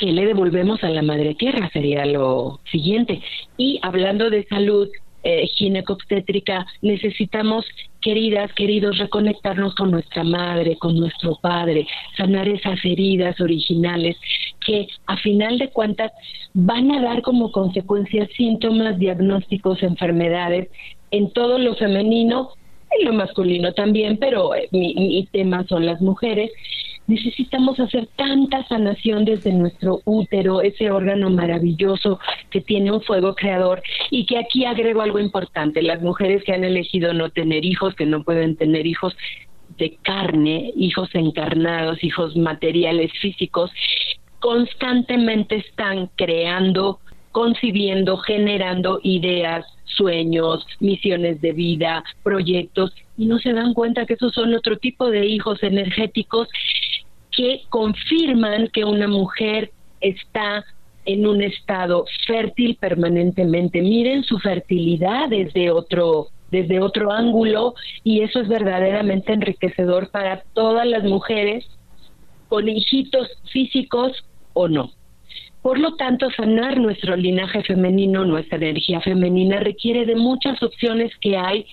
que 0.00 0.12
le 0.12 0.24
devolvemos 0.24 0.82
a 0.82 0.88
la 0.88 1.02
madre 1.02 1.34
tierra, 1.34 1.68
sería 1.74 2.06
lo 2.06 2.58
siguiente. 2.72 3.20
Y 3.58 3.78
hablando 3.82 4.30
de 4.30 4.46
salud 4.46 4.88
eh, 5.22 5.46
ginecobstétrica, 5.46 6.66
necesitamos, 6.80 7.66
queridas, 8.00 8.50
queridos, 8.54 8.96
reconectarnos 8.96 9.74
con 9.74 9.90
nuestra 9.90 10.24
madre, 10.24 10.78
con 10.78 10.98
nuestro 10.98 11.36
padre, 11.42 11.86
sanar 12.16 12.48
esas 12.48 12.82
heridas 12.82 13.38
originales 13.42 14.16
que 14.64 14.88
a 15.06 15.18
final 15.18 15.58
de 15.58 15.68
cuentas 15.68 16.12
van 16.54 16.90
a 16.92 17.02
dar 17.02 17.20
como 17.20 17.52
consecuencia 17.52 18.26
síntomas, 18.38 18.98
diagnósticos, 18.98 19.82
enfermedades 19.82 20.70
en 21.10 21.30
todo 21.30 21.58
lo 21.58 21.74
femenino, 21.74 22.52
en 22.98 23.06
lo 23.06 23.12
masculino 23.12 23.74
también, 23.74 24.16
pero 24.16 24.54
eh, 24.54 24.66
mi, 24.72 24.94
mi 24.94 25.26
tema 25.30 25.66
son 25.68 25.84
las 25.84 26.00
mujeres 26.00 26.50
necesitamos 27.10 27.78
hacer 27.80 28.08
tanta 28.16 28.64
sanación 28.68 29.24
desde 29.24 29.52
nuestro 29.52 30.00
útero, 30.04 30.62
ese 30.62 30.90
órgano 30.90 31.28
maravilloso 31.28 32.20
que 32.50 32.60
tiene 32.60 32.92
un 32.92 33.02
fuego 33.02 33.34
creador. 33.34 33.82
Y 34.10 34.26
que 34.26 34.38
aquí 34.38 34.64
agrego 34.64 35.02
algo 35.02 35.18
importante, 35.18 35.82
las 35.82 36.00
mujeres 36.00 36.44
que 36.44 36.52
han 36.52 36.64
elegido 36.64 37.12
no 37.12 37.30
tener 37.30 37.64
hijos, 37.64 37.94
que 37.96 38.06
no 38.06 38.22
pueden 38.22 38.56
tener 38.56 38.86
hijos, 38.86 39.16
de 39.76 39.96
carne, 40.02 40.72
hijos 40.76 41.08
encarnados, 41.14 42.02
hijos 42.02 42.36
materiales 42.36 43.10
físicos, 43.20 43.70
constantemente 44.40 45.56
están 45.56 46.10
creando, 46.16 46.98
concibiendo, 47.32 48.18
generando 48.18 49.00
ideas, 49.02 49.64
sueños, 49.84 50.66
misiones 50.80 51.40
de 51.40 51.52
vida, 51.52 52.04
proyectos, 52.22 52.92
y 53.16 53.26
no 53.26 53.38
se 53.38 53.52
dan 53.52 53.74
cuenta 53.74 54.06
que 54.06 54.14
esos 54.14 54.32
son 54.32 54.54
otro 54.54 54.76
tipo 54.78 55.10
de 55.10 55.26
hijos 55.26 55.62
energéticos 55.62 56.48
que 57.36 57.62
confirman 57.68 58.68
que 58.68 58.84
una 58.84 59.08
mujer 59.08 59.70
está 60.00 60.64
en 61.04 61.26
un 61.26 61.42
estado 61.42 62.04
fértil 62.26 62.76
permanentemente. 62.76 63.80
Miren 63.80 64.24
su 64.24 64.38
fertilidad 64.38 65.28
desde 65.28 65.70
otro 65.70 66.28
desde 66.50 66.80
otro 66.80 67.12
ángulo 67.12 67.74
y 68.02 68.22
eso 68.22 68.40
es 68.40 68.48
verdaderamente 68.48 69.32
enriquecedor 69.32 70.10
para 70.10 70.42
todas 70.52 70.84
las 70.84 71.04
mujeres 71.04 71.64
con 72.48 72.68
hijitos 72.68 73.28
físicos 73.52 74.12
o 74.52 74.66
no. 74.66 74.90
Por 75.62 75.78
lo 75.78 75.94
tanto, 75.94 76.30
sanar 76.30 76.78
nuestro 76.78 77.16
linaje 77.16 77.62
femenino, 77.62 78.24
nuestra 78.24 78.56
energía 78.56 79.00
femenina 79.00 79.60
requiere 79.60 80.06
de 80.06 80.16
muchas 80.16 80.60
opciones 80.62 81.12
que 81.20 81.36
hay 81.36 81.66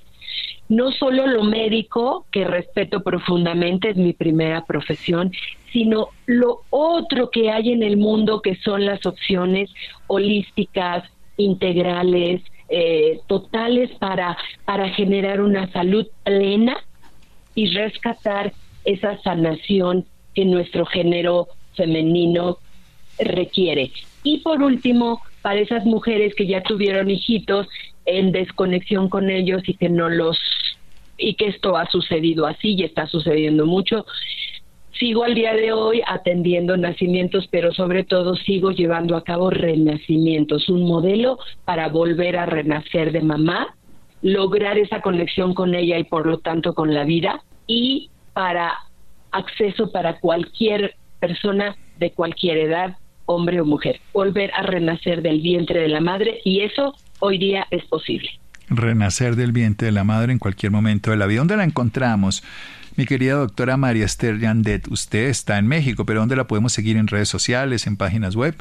no 0.69 0.91
solo 0.91 1.27
lo 1.27 1.43
médico, 1.43 2.25
que 2.31 2.45
respeto 2.45 3.01
profundamente, 3.01 3.89
es 3.89 3.97
mi 3.97 4.13
primera 4.13 4.65
profesión, 4.65 5.31
sino 5.71 6.09
lo 6.25 6.61
otro 6.69 7.29
que 7.29 7.51
hay 7.51 7.71
en 7.71 7.83
el 7.83 7.97
mundo, 7.97 8.41
que 8.41 8.55
son 8.55 8.85
las 8.85 9.05
opciones 9.05 9.69
holísticas, 10.07 11.03
integrales, 11.37 12.41
eh, 12.69 13.19
totales 13.27 13.91
para, 13.99 14.37
para 14.65 14.89
generar 14.89 15.39
una 15.39 15.71
salud 15.71 16.05
plena 16.23 16.77
y 17.55 17.67
rescatar 17.67 18.53
esa 18.83 19.17
sanación 19.21 20.05
que 20.35 20.45
nuestro 20.45 20.85
género 20.85 21.47
femenino 21.75 22.57
requiere. 23.19 23.91
Y 24.23 24.39
por 24.39 24.61
último, 24.61 25.21
para 25.41 25.59
esas 25.59 25.85
mujeres 25.85 26.35
que 26.35 26.45
ya 26.45 26.61
tuvieron 26.61 27.09
hijitos 27.09 27.67
en 28.07 28.31
desconexión 28.31 29.09
con 29.09 29.29
ellos 29.29 29.61
y 29.67 29.75
que 29.75 29.89
no 29.89 30.09
los 30.09 30.39
y 31.17 31.35
que 31.35 31.47
esto 31.47 31.77
ha 31.77 31.85
sucedido 31.87 32.45
así 32.45 32.75
y 32.75 32.83
está 32.83 33.05
sucediendo 33.07 33.65
mucho. 33.65 34.05
Sigo 34.99 35.23
al 35.23 35.35
día 35.35 35.53
de 35.53 35.73
hoy 35.73 36.01
atendiendo 36.07 36.75
nacimientos, 36.77 37.47
pero 37.51 37.71
sobre 37.71 38.03
todo 38.03 38.35
sigo 38.35 38.71
llevando 38.71 39.15
a 39.15 39.23
cabo 39.23 39.49
renacimientos, 39.49 40.69
un 40.69 40.87
modelo 40.87 41.37
para 41.65 41.89
volver 41.89 42.37
a 42.37 42.45
renacer 42.45 43.11
de 43.11 43.21
mamá, 43.21 43.75
lograr 44.21 44.77
esa 44.77 45.01
conexión 45.01 45.53
con 45.53 45.75
ella 45.75 45.99
y 45.99 46.03
por 46.03 46.25
lo 46.25 46.39
tanto 46.39 46.73
con 46.73 46.93
la 46.93 47.03
vida 47.03 47.43
y 47.67 48.09
para 48.33 48.73
acceso 49.31 49.91
para 49.91 50.19
cualquier 50.19 50.95
persona 51.19 51.75
de 51.99 52.11
cualquier 52.11 52.57
edad, 52.57 52.97
hombre 53.25 53.59
o 53.59 53.65
mujer, 53.65 53.99
volver 54.13 54.51
a 54.55 54.63
renacer 54.63 55.21
del 55.21 55.41
vientre 55.41 55.81
de 55.81 55.89
la 55.89 55.99
madre 55.99 56.39
y 56.43 56.61
eso 56.61 56.95
hoy 57.19 57.37
día 57.37 57.67
es 57.71 57.83
posible. 57.85 58.29
Renacer 58.69 59.35
del 59.35 59.51
vientre 59.51 59.87
de 59.87 59.91
la 59.91 60.03
madre 60.03 60.33
en 60.33 60.39
cualquier 60.39 60.71
momento 60.71 61.11
de 61.11 61.17
la 61.17 61.25
vida. 61.25 61.39
¿Dónde 61.39 61.57
la 61.57 61.63
encontramos? 61.63 62.43
Mi 62.97 63.05
querida 63.05 63.35
doctora 63.35 63.77
María 63.77 64.05
Esther 64.05 64.39
Yandet, 64.39 64.87
usted 64.87 65.27
está 65.27 65.57
en 65.57 65.67
México, 65.67 66.05
pero 66.05 66.19
¿dónde 66.19 66.35
la 66.35 66.47
podemos 66.47 66.73
seguir 66.73 66.97
en 66.97 67.07
redes 67.07 67.29
sociales, 67.29 67.85
en 67.85 67.95
páginas 67.95 68.35
web? 68.35 68.55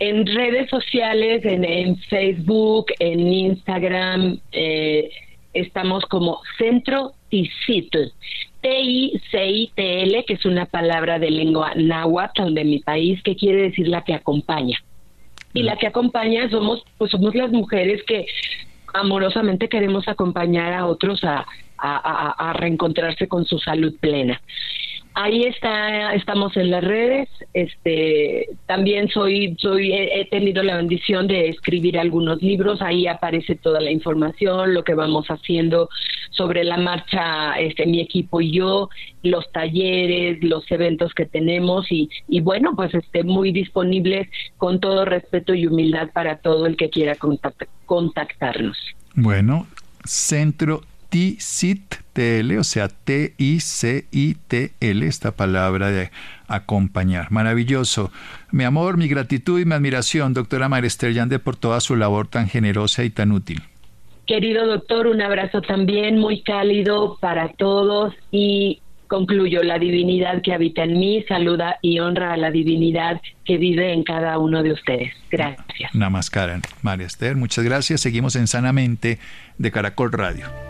En 0.00 0.26
redes 0.26 0.68
sociales, 0.68 1.44
en, 1.44 1.96
Facebook, 1.96 2.86
en 2.98 3.20
Instagram, 3.20 4.40
eh, 4.50 5.10
estamos 5.52 6.04
como 6.06 6.40
Centro 6.58 7.12
Ticitl. 7.28 8.08
T-I-C-I-T-L, 8.62 10.24
que 10.26 10.34
es 10.34 10.44
una 10.44 10.66
palabra 10.66 11.18
de 11.18 11.30
lengua 11.30 11.72
náhuatl 11.76 12.52
de 12.52 12.64
mi 12.64 12.80
país, 12.80 13.22
que 13.22 13.36
quiere 13.36 13.62
decir 13.62 13.88
la 13.88 14.02
que 14.02 14.14
acompaña. 14.14 14.76
Y 15.52 15.62
la 15.62 15.76
que 15.76 15.86
acompaña 15.86 16.48
somos, 16.48 16.84
pues 16.98 17.10
somos 17.10 17.34
las 17.34 17.50
mujeres 17.50 18.02
que 18.04 18.26
amorosamente 18.94 19.68
queremos 19.68 20.06
acompañar 20.08 20.72
a 20.72 20.86
otros 20.86 21.22
a, 21.24 21.46
a, 21.78 22.50
a 22.50 22.52
reencontrarse 22.52 23.28
con 23.28 23.44
su 23.44 23.58
salud 23.58 23.94
plena 24.00 24.40
ahí 25.22 25.44
está, 25.44 26.14
estamos 26.14 26.56
en 26.56 26.70
las 26.70 26.82
redes. 26.82 27.28
Este, 27.52 28.48
también 28.66 29.08
soy, 29.08 29.56
soy, 29.58 29.92
he, 29.92 30.26
tenido 30.30 30.62
la 30.62 30.76
bendición 30.76 31.26
de 31.26 31.48
escribir 31.48 31.98
algunos 31.98 32.40
libros. 32.42 32.80
Ahí 32.82 33.06
aparece 33.06 33.54
toda 33.56 33.80
la 33.80 33.90
información, 33.90 34.74
lo 34.74 34.84
que 34.84 34.94
vamos 34.94 35.26
haciendo 35.28 35.88
sobre 36.30 36.64
la 36.64 36.76
marcha, 36.76 37.54
este, 37.58 37.86
mi 37.86 38.00
equipo 38.00 38.40
y 38.40 38.52
yo, 38.52 38.88
los 39.22 39.50
talleres, 39.52 40.42
los 40.42 40.70
eventos 40.70 41.12
que 41.14 41.26
tenemos 41.26 41.90
y, 41.90 42.08
y 42.28 42.40
bueno, 42.40 42.74
pues 42.76 42.94
este, 42.94 43.22
muy 43.24 43.52
disponibles 43.52 44.28
con 44.56 44.80
todo 44.80 45.04
respeto 45.04 45.54
y 45.54 45.66
humildad 45.66 46.10
para 46.12 46.38
todo 46.38 46.66
el 46.66 46.76
que 46.76 46.90
quiera 46.90 47.16
contactarnos. 47.86 48.76
Bueno, 49.14 49.66
Centro 50.04 50.82
T-I-C-I-T-L, 51.10 52.58
o 52.58 52.64
sea, 52.64 52.88
T-I-C-I-T-L, 52.88 53.36
esta 55.06 55.32
palabra 55.32 55.90
de 55.90 56.10
acompañar. 56.48 57.30
Maravilloso. 57.30 58.10
Mi 58.52 58.64
amor, 58.64 58.96
mi 58.96 59.08
gratitud 59.08 59.60
y 59.60 59.64
mi 59.64 59.74
admiración, 59.74 60.32
doctora 60.34 60.68
Marester 60.68 61.12
Yande, 61.12 61.38
por 61.38 61.56
toda 61.56 61.80
su 61.80 61.96
labor 61.96 62.28
tan 62.28 62.48
generosa 62.48 63.04
y 63.04 63.10
tan 63.10 63.32
útil. 63.32 63.60
Querido 64.26 64.66
doctor, 64.66 65.08
un 65.08 65.20
abrazo 65.20 65.60
también 65.60 66.18
muy 66.18 66.42
cálido 66.42 67.18
para 67.20 67.48
todos 67.48 68.14
y 68.30 68.80
concluyo, 69.08 69.64
la 69.64 69.78
divinidad 69.80 70.40
que 70.40 70.52
habita 70.54 70.84
en 70.84 71.00
mí 71.00 71.24
saluda 71.26 71.78
y 71.82 71.98
honra 71.98 72.34
a 72.34 72.36
la 72.36 72.52
divinidad 72.52 73.20
que 73.44 73.58
vive 73.58 73.92
en 73.92 74.04
cada 74.04 74.38
uno 74.38 74.62
de 74.62 74.72
ustedes. 74.72 75.12
Gracias. 75.32 75.92
Namaskaran. 75.92 76.62
María 76.82 77.08
Esther, 77.08 77.34
muchas 77.34 77.64
gracias. 77.64 78.00
Seguimos 78.00 78.36
en 78.36 78.46
Sanamente 78.46 79.18
de 79.58 79.70
Caracol 79.72 80.12
Radio 80.12 80.69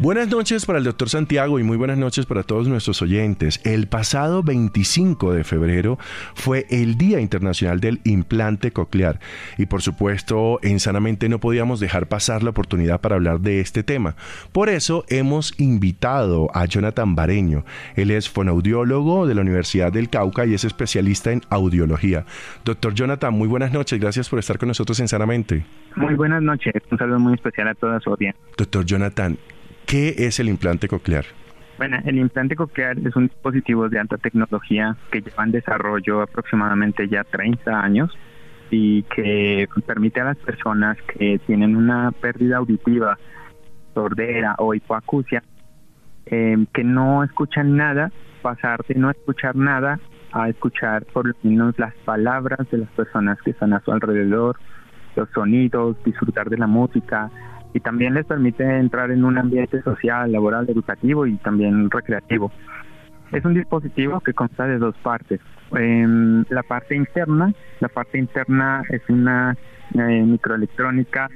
Buenas 0.00 0.28
noches 0.28 0.64
para 0.64 0.78
el 0.78 0.84
doctor 0.86 1.10
Santiago 1.10 1.58
y 1.58 1.62
muy 1.62 1.76
buenas 1.76 1.98
noches 1.98 2.24
para 2.24 2.42
todos 2.42 2.66
nuestros 2.66 3.02
oyentes. 3.02 3.60
El 3.66 3.86
pasado 3.86 4.42
25 4.42 5.34
de 5.34 5.44
febrero 5.44 5.98
fue 6.32 6.64
el 6.70 6.96
Día 6.96 7.20
Internacional 7.20 7.80
del 7.80 8.00
Implante 8.04 8.70
Coclear 8.70 9.20
y 9.58 9.66
por 9.66 9.82
supuesto 9.82 10.58
en 10.62 10.80
Sanamente 10.80 11.28
no 11.28 11.38
podíamos 11.38 11.80
dejar 11.80 12.06
pasar 12.06 12.42
la 12.42 12.48
oportunidad 12.48 13.02
para 13.02 13.16
hablar 13.16 13.40
de 13.40 13.60
este 13.60 13.82
tema. 13.82 14.16
Por 14.52 14.70
eso 14.70 15.04
hemos 15.10 15.52
invitado 15.60 16.48
a 16.54 16.64
Jonathan 16.64 17.14
Bareño. 17.14 17.66
Él 17.94 18.10
es 18.10 18.30
fonaudiólogo 18.30 19.26
de 19.26 19.34
la 19.34 19.42
Universidad 19.42 19.92
del 19.92 20.08
Cauca 20.08 20.46
y 20.46 20.54
es 20.54 20.64
especialista 20.64 21.30
en 21.30 21.42
audiología. 21.50 22.24
Doctor 22.64 22.94
Jonathan, 22.94 23.34
muy 23.34 23.48
buenas 23.48 23.70
noches. 23.70 24.00
Gracias 24.00 24.30
por 24.30 24.38
estar 24.38 24.56
con 24.56 24.68
nosotros 24.68 24.98
en 25.00 25.08
Sanamente. 25.08 25.66
Muy 25.94 26.14
buenas 26.14 26.42
noches. 26.42 26.72
Un 26.90 26.96
saludo 26.96 27.18
muy 27.18 27.34
especial 27.34 27.68
a 27.68 27.74
toda 27.74 28.00
su 28.00 28.08
audiencia. 28.08 28.40
Doctor 28.56 28.86
Jonathan, 28.86 29.36
¿Qué 29.90 30.14
es 30.18 30.38
el 30.38 30.48
implante 30.48 30.86
coclear? 30.86 31.24
Bueno, 31.76 31.98
el 32.04 32.16
implante 32.16 32.54
coclear 32.54 32.96
es 32.98 33.16
un 33.16 33.26
dispositivo 33.26 33.88
de 33.88 33.98
alta 33.98 34.18
tecnología 34.18 34.96
que 35.10 35.20
lleva 35.20 35.42
en 35.42 35.50
desarrollo 35.50 36.22
aproximadamente 36.22 37.08
ya 37.08 37.24
30 37.24 37.80
años 37.80 38.16
y 38.70 39.02
que 39.02 39.66
permite 39.84 40.20
a 40.20 40.26
las 40.26 40.36
personas 40.36 40.96
que 41.18 41.40
tienen 41.44 41.74
una 41.74 42.12
pérdida 42.12 42.58
auditiva, 42.58 43.18
sordera 43.92 44.54
o 44.58 44.74
hipoacusia, 44.74 45.42
eh, 46.26 46.56
que 46.72 46.84
no 46.84 47.24
escuchan 47.24 47.76
nada, 47.76 48.12
pasar 48.42 48.84
de 48.86 48.94
no 48.94 49.10
escuchar 49.10 49.56
nada 49.56 49.98
a 50.30 50.48
escuchar 50.48 51.04
por 51.06 51.26
lo 51.26 51.34
menos 51.42 51.76
las 51.80 51.94
palabras 52.04 52.60
de 52.70 52.78
las 52.78 52.90
personas 52.90 53.42
que 53.42 53.50
están 53.50 53.72
a 53.72 53.80
su 53.80 53.90
alrededor, 53.90 54.56
los 55.16 55.28
sonidos, 55.30 55.96
disfrutar 56.04 56.48
de 56.48 56.58
la 56.58 56.68
música, 56.68 57.28
y 57.72 57.80
también 57.80 58.14
les 58.14 58.26
permite 58.26 58.64
entrar 58.78 59.10
en 59.10 59.24
un 59.24 59.38
ambiente 59.38 59.82
social, 59.82 60.32
laboral, 60.32 60.68
educativo 60.68 61.26
y 61.26 61.36
también 61.36 61.90
recreativo. 61.90 62.50
Es 63.32 63.44
un 63.44 63.54
dispositivo 63.54 64.20
que 64.20 64.32
consta 64.32 64.66
de 64.66 64.78
dos 64.78 64.96
partes. 65.02 65.40
En 65.72 66.44
la 66.50 66.64
parte 66.64 66.96
interna, 66.96 67.52
la 67.78 67.88
parte 67.88 68.18
interna 68.18 68.82
es 68.90 69.02
una 69.08 69.56
eh, 69.94 70.22
microelectrónica 70.22 71.28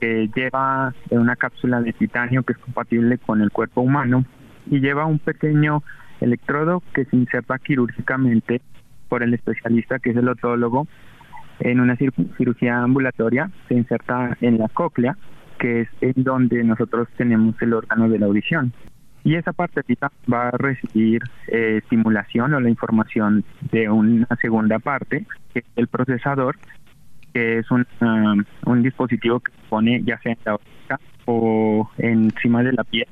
que 0.00 0.30
lleva 0.32 0.94
una 1.10 1.34
cápsula 1.34 1.80
de 1.80 1.92
titanio 1.92 2.44
que 2.44 2.52
es 2.52 2.58
compatible 2.58 3.18
con 3.18 3.40
el 3.40 3.50
cuerpo 3.50 3.80
humano 3.80 4.24
y 4.70 4.78
lleva 4.78 5.06
un 5.06 5.18
pequeño 5.18 5.82
electrodo 6.20 6.84
que 6.94 7.04
se 7.06 7.16
inserta 7.16 7.58
quirúrgicamente 7.58 8.60
por 9.08 9.24
el 9.24 9.34
especialista 9.34 9.98
que 9.98 10.10
es 10.10 10.16
el 10.16 10.28
otólogo 10.28 10.86
en 11.60 11.80
una 11.80 11.96
cirugía 11.96 12.82
ambulatoria, 12.82 13.50
se 13.66 13.74
inserta 13.74 14.36
en 14.40 14.58
la 14.58 14.68
cóclea 14.68 15.16
que 15.58 15.82
es 15.82 15.88
en 16.00 16.24
donde 16.24 16.62
nosotros 16.64 17.08
tenemos 17.16 17.60
el 17.60 17.74
órgano 17.74 18.08
de 18.08 18.18
la 18.18 18.26
audición. 18.26 18.72
Y 19.24 19.34
esa 19.34 19.52
partecita 19.52 20.10
va 20.32 20.48
a 20.48 20.50
recibir 20.52 21.22
eh, 21.48 21.80
estimulación 21.82 22.54
o 22.54 22.60
la 22.60 22.70
información 22.70 23.44
de 23.72 23.90
una 23.90 24.26
segunda 24.40 24.78
parte, 24.78 25.26
que 25.52 25.60
es 25.60 25.64
el 25.76 25.88
procesador, 25.88 26.56
que 27.34 27.58
es 27.58 27.70
un, 27.70 27.86
um, 28.00 28.44
un 28.64 28.82
dispositivo 28.82 29.40
que 29.40 29.52
se 29.52 29.58
pone 29.68 30.02
ya 30.02 30.18
sea 30.20 30.32
en 30.32 30.38
la 30.44 30.54
oreja 30.54 31.00
o 31.26 31.90
encima 31.98 32.62
de 32.62 32.72
la 32.72 32.84
piel. 32.84 33.08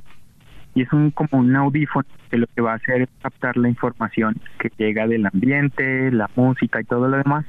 Y 0.74 0.82
es 0.82 0.92
un, 0.92 1.10
como 1.10 1.42
un 1.42 1.54
audífono 1.56 2.06
que 2.30 2.38
lo 2.38 2.46
que 2.54 2.62
va 2.62 2.72
a 2.72 2.76
hacer 2.76 3.02
es 3.02 3.08
captar 3.22 3.56
la 3.56 3.68
información 3.68 4.36
que 4.58 4.70
llega 4.76 5.06
del 5.06 5.26
ambiente, 5.26 6.10
la 6.12 6.30
música 6.36 6.80
y 6.80 6.84
todo 6.84 7.08
lo 7.08 7.16
demás, 7.16 7.44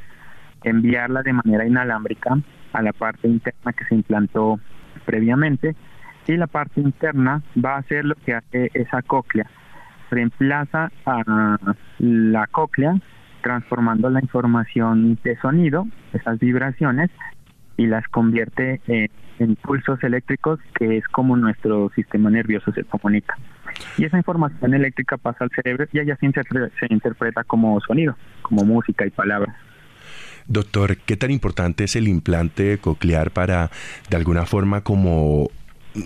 enviarla 0.63 1.23
de 1.23 1.33
manera 1.33 1.65
inalámbrica 1.65 2.37
a 2.73 2.81
la 2.81 2.93
parte 2.93 3.27
interna 3.27 3.73
que 3.73 3.85
se 3.85 3.95
implantó 3.95 4.59
previamente 5.01 5.75
y 6.27 6.35
la 6.35 6.47
parte 6.47 6.81
interna 6.81 7.41
va 7.63 7.75
a 7.75 7.79
hacer 7.79 8.05
lo 8.05 8.15
que 8.15 8.33
hace 8.33 8.69
esa 8.73 9.01
cóclea. 9.01 9.49
Reemplaza 10.09 10.91
a 11.05 11.57
la 11.99 12.47
cóclea 12.47 12.95
transformando 13.41 14.09
la 14.09 14.19
información 14.21 15.17
de 15.23 15.37
sonido, 15.37 15.87
esas 16.13 16.39
vibraciones, 16.39 17.09
y 17.77 17.85
las 17.85 18.07
convierte 18.07 18.81
en, 18.87 19.55
pulsos 19.57 20.03
eléctricos, 20.03 20.59
que 20.77 20.97
es 20.97 21.07
como 21.07 21.37
nuestro 21.37 21.89
sistema 21.95 22.29
nervioso 22.29 22.71
se 22.71 22.83
comunica. 22.83 23.37
Y 23.97 24.05
esa 24.05 24.17
información 24.17 24.73
eléctrica 24.73 25.17
pasa 25.17 25.43
al 25.43 25.51
cerebro 25.51 25.85
y 25.93 25.99
allá 25.99 26.17
se, 26.17 26.31
se 26.31 26.87
interpreta 26.89 27.43
como 27.43 27.79
sonido, 27.81 28.17
como 28.41 28.65
música 28.65 29.05
y 29.05 29.11
palabras. 29.11 29.55
Doctor, 30.47 30.97
¿qué 30.97 31.17
tan 31.17 31.31
importante 31.31 31.83
es 31.83 31.95
el 31.95 32.07
implante 32.07 32.77
coclear 32.77 33.31
para, 33.31 33.69
de 34.09 34.17
alguna 34.17 34.45
forma, 34.45 34.81
como 34.81 35.49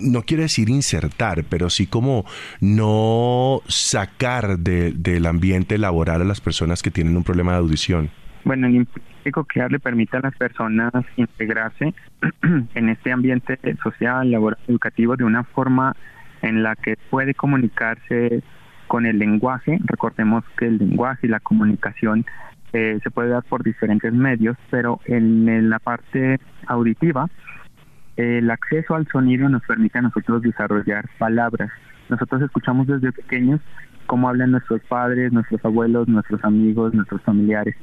no 0.00 0.22
quiero 0.22 0.42
decir 0.42 0.68
insertar, 0.68 1.44
pero 1.44 1.70
sí 1.70 1.86
como 1.86 2.24
no 2.60 3.60
sacar 3.68 4.58
del 4.58 5.26
ambiente 5.26 5.78
laboral 5.78 6.22
a 6.22 6.24
las 6.24 6.40
personas 6.40 6.82
que 6.82 6.90
tienen 6.90 7.16
un 7.16 7.24
problema 7.24 7.52
de 7.52 7.58
audición? 7.58 8.10
Bueno, 8.44 8.66
el 8.66 8.76
implante 8.76 9.30
coclear 9.30 9.70
le 9.70 9.78
permite 9.78 10.16
a 10.16 10.20
las 10.20 10.34
personas 10.36 10.92
integrarse 11.16 11.94
en 12.74 12.88
este 12.88 13.12
ambiente 13.12 13.58
social, 13.82 14.30
laboral, 14.30 14.58
educativo 14.66 15.16
de 15.16 15.24
una 15.24 15.44
forma 15.44 15.94
en 16.42 16.64
la 16.64 16.74
que 16.74 16.96
puede 17.10 17.34
comunicarse 17.34 18.42
con 18.88 19.06
el 19.06 19.18
lenguaje. 19.18 19.78
Recordemos 19.84 20.44
que 20.58 20.66
el 20.66 20.78
lenguaje 20.78 21.28
y 21.28 21.30
la 21.30 21.38
comunicación 21.38 22.26
eh, 22.72 22.98
se 23.02 23.10
puede 23.10 23.28
dar 23.28 23.42
por 23.42 23.62
diferentes 23.62 24.12
medios, 24.12 24.56
pero 24.70 25.00
en, 25.04 25.68
la 25.68 25.78
parte 25.78 26.40
auditiva, 26.66 27.28
el 28.16 28.50
acceso 28.50 28.94
al 28.94 29.06
sonido 29.08 29.48
nos 29.48 29.62
permite 29.62 29.98
a 29.98 30.02
nosotros 30.02 30.42
desarrollar 30.42 31.08
palabras. 31.18 31.70
Nosotros 32.08 32.42
escuchamos 32.42 32.86
desde 32.86 33.12
pequeños 33.12 33.60
cómo 34.06 34.28
hablan 34.28 34.52
nuestros 34.52 34.80
padres, 34.82 35.32
nuestros 35.32 35.64
abuelos, 35.64 36.08
nuestros 36.08 36.42
amigos, 36.44 36.94
nuestros 36.94 37.22
familiares. 37.22 37.76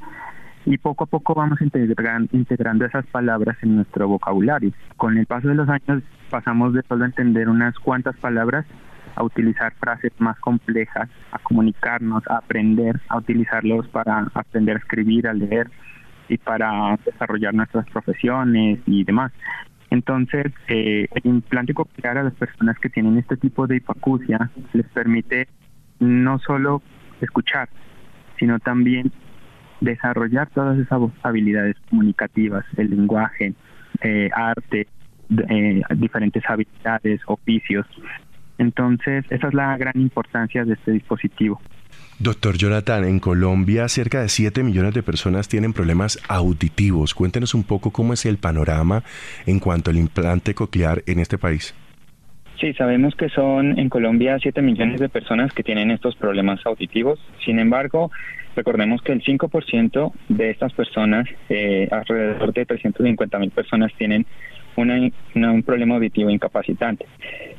Y 0.65 0.77
poco 0.77 1.05
a 1.05 1.07
poco 1.07 1.33
vamos 1.33 1.59
integrando 1.61 2.85
esas 2.85 3.05
palabras 3.07 3.57
en 3.61 3.77
nuestro 3.77 4.07
vocabulario. 4.07 4.71
Con 4.97 5.17
el 5.17 5.25
paso 5.25 5.47
de 5.47 5.55
los 5.55 5.69
años 5.69 6.03
pasamos 6.29 6.73
de 6.73 6.83
solo 6.83 7.05
entender 7.05 7.47
unas 7.49 7.77
cuantas 7.79 8.15
palabras 8.17 8.65
a 9.19 9.23
utilizar 9.23 9.73
frases 9.73 10.13
más 10.17 10.39
complejas, 10.39 11.09
a 11.33 11.39
comunicarnos, 11.39 12.23
a 12.27 12.37
aprender, 12.37 12.99
a 13.09 13.17
utilizarlos 13.17 13.87
para 13.89 14.25
aprender 14.33 14.77
a 14.77 14.79
escribir, 14.79 15.27
a 15.27 15.33
leer 15.33 15.69
y 16.29 16.37
para 16.37 16.97
desarrollar 17.05 17.53
nuestras 17.53 17.85
profesiones 17.89 18.79
y 18.85 19.03
demás. 19.03 19.33
Entonces, 19.89 20.53
eh, 20.69 21.07
el 21.13 21.21
implante 21.29 21.73
coclear 21.73 22.17
a 22.17 22.23
las 22.23 22.33
personas 22.33 22.79
que 22.79 22.89
tienen 22.89 23.17
este 23.17 23.35
tipo 23.35 23.67
de 23.67 23.77
hipoacusia 23.77 24.49
les 24.71 24.87
permite 24.87 25.49
no 25.99 26.39
solo 26.39 26.81
escuchar, 27.19 27.67
sino 28.37 28.59
también 28.59 29.11
desarrollar 29.81 30.47
todas 30.51 30.79
esas 30.79 31.01
habilidades 31.23 31.75
comunicativas, 31.89 32.63
el 32.77 32.91
lenguaje, 32.91 33.53
eh, 34.01 34.29
arte, 34.33 34.87
eh, 35.49 35.81
diferentes 35.97 36.43
habilidades, 36.47 37.19
oficios, 37.25 37.85
entonces, 38.59 39.25
esa 39.29 39.47
es 39.47 39.53
la 39.53 39.77
gran 39.77 39.93
importancia 39.95 40.63
de 40.63 40.73
este 40.73 40.91
dispositivo. 40.91 41.59
Doctor 42.19 42.57
Jonathan, 42.57 43.05
en 43.05 43.19
Colombia 43.19 43.87
cerca 43.87 44.21
de 44.21 44.27
7 44.27 44.61
millones 44.61 44.93
de 44.93 45.03
personas 45.03 45.47
tienen 45.47 45.71
problemas 45.71 46.19
auditivos. 46.27 47.13
Cuéntenos 47.13 47.53
un 47.53 47.63
poco 47.63 47.91
cómo 47.91 48.11
es 48.11 48.25
el 48.25 48.37
panorama 48.37 49.03
en 49.45 49.59
cuanto 49.59 49.89
al 49.89 49.97
implante 49.97 50.53
coclear 50.53 51.01
en 51.07 51.19
este 51.19 51.37
país. 51.37 51.73
Sí, 52.59 52.73
sabemos 52.73 53.15
que 53.15 53.29
son 53.29 53.79
en 53.79 53.87
Colombia 53.87 54.37
7 54.37 54.61
millones 54.61 54.99
de 54.99 55.07
personas 55.07 55.53
que 55.53 55.63
tienen 55.63 55.91
estos 55.91 56.17
problemas 56.17 56.59
auditivos. 56.65 57.17
Sin 57.45 57.57
embargo, 57.57 58.11
recordemos 58.53 59.01
que 59.01 59.13
el 59.13 59.23
5% 59.23 60.11
de 60.27 60.49
estas 60.49 60.73
personas, 60.73 61.25
eh, 61.47 61.87
alrededor 61.89 62.51
de 62.51 62.65
350 62.65 63.39
mil 63.39 63.51
personas, 63.51 63.93
tienen 63.97 64.25
un 64.75 65.63
problema 65.63 65.95
auditivo 65.95 66.29
incapacitante. 66.29 67.05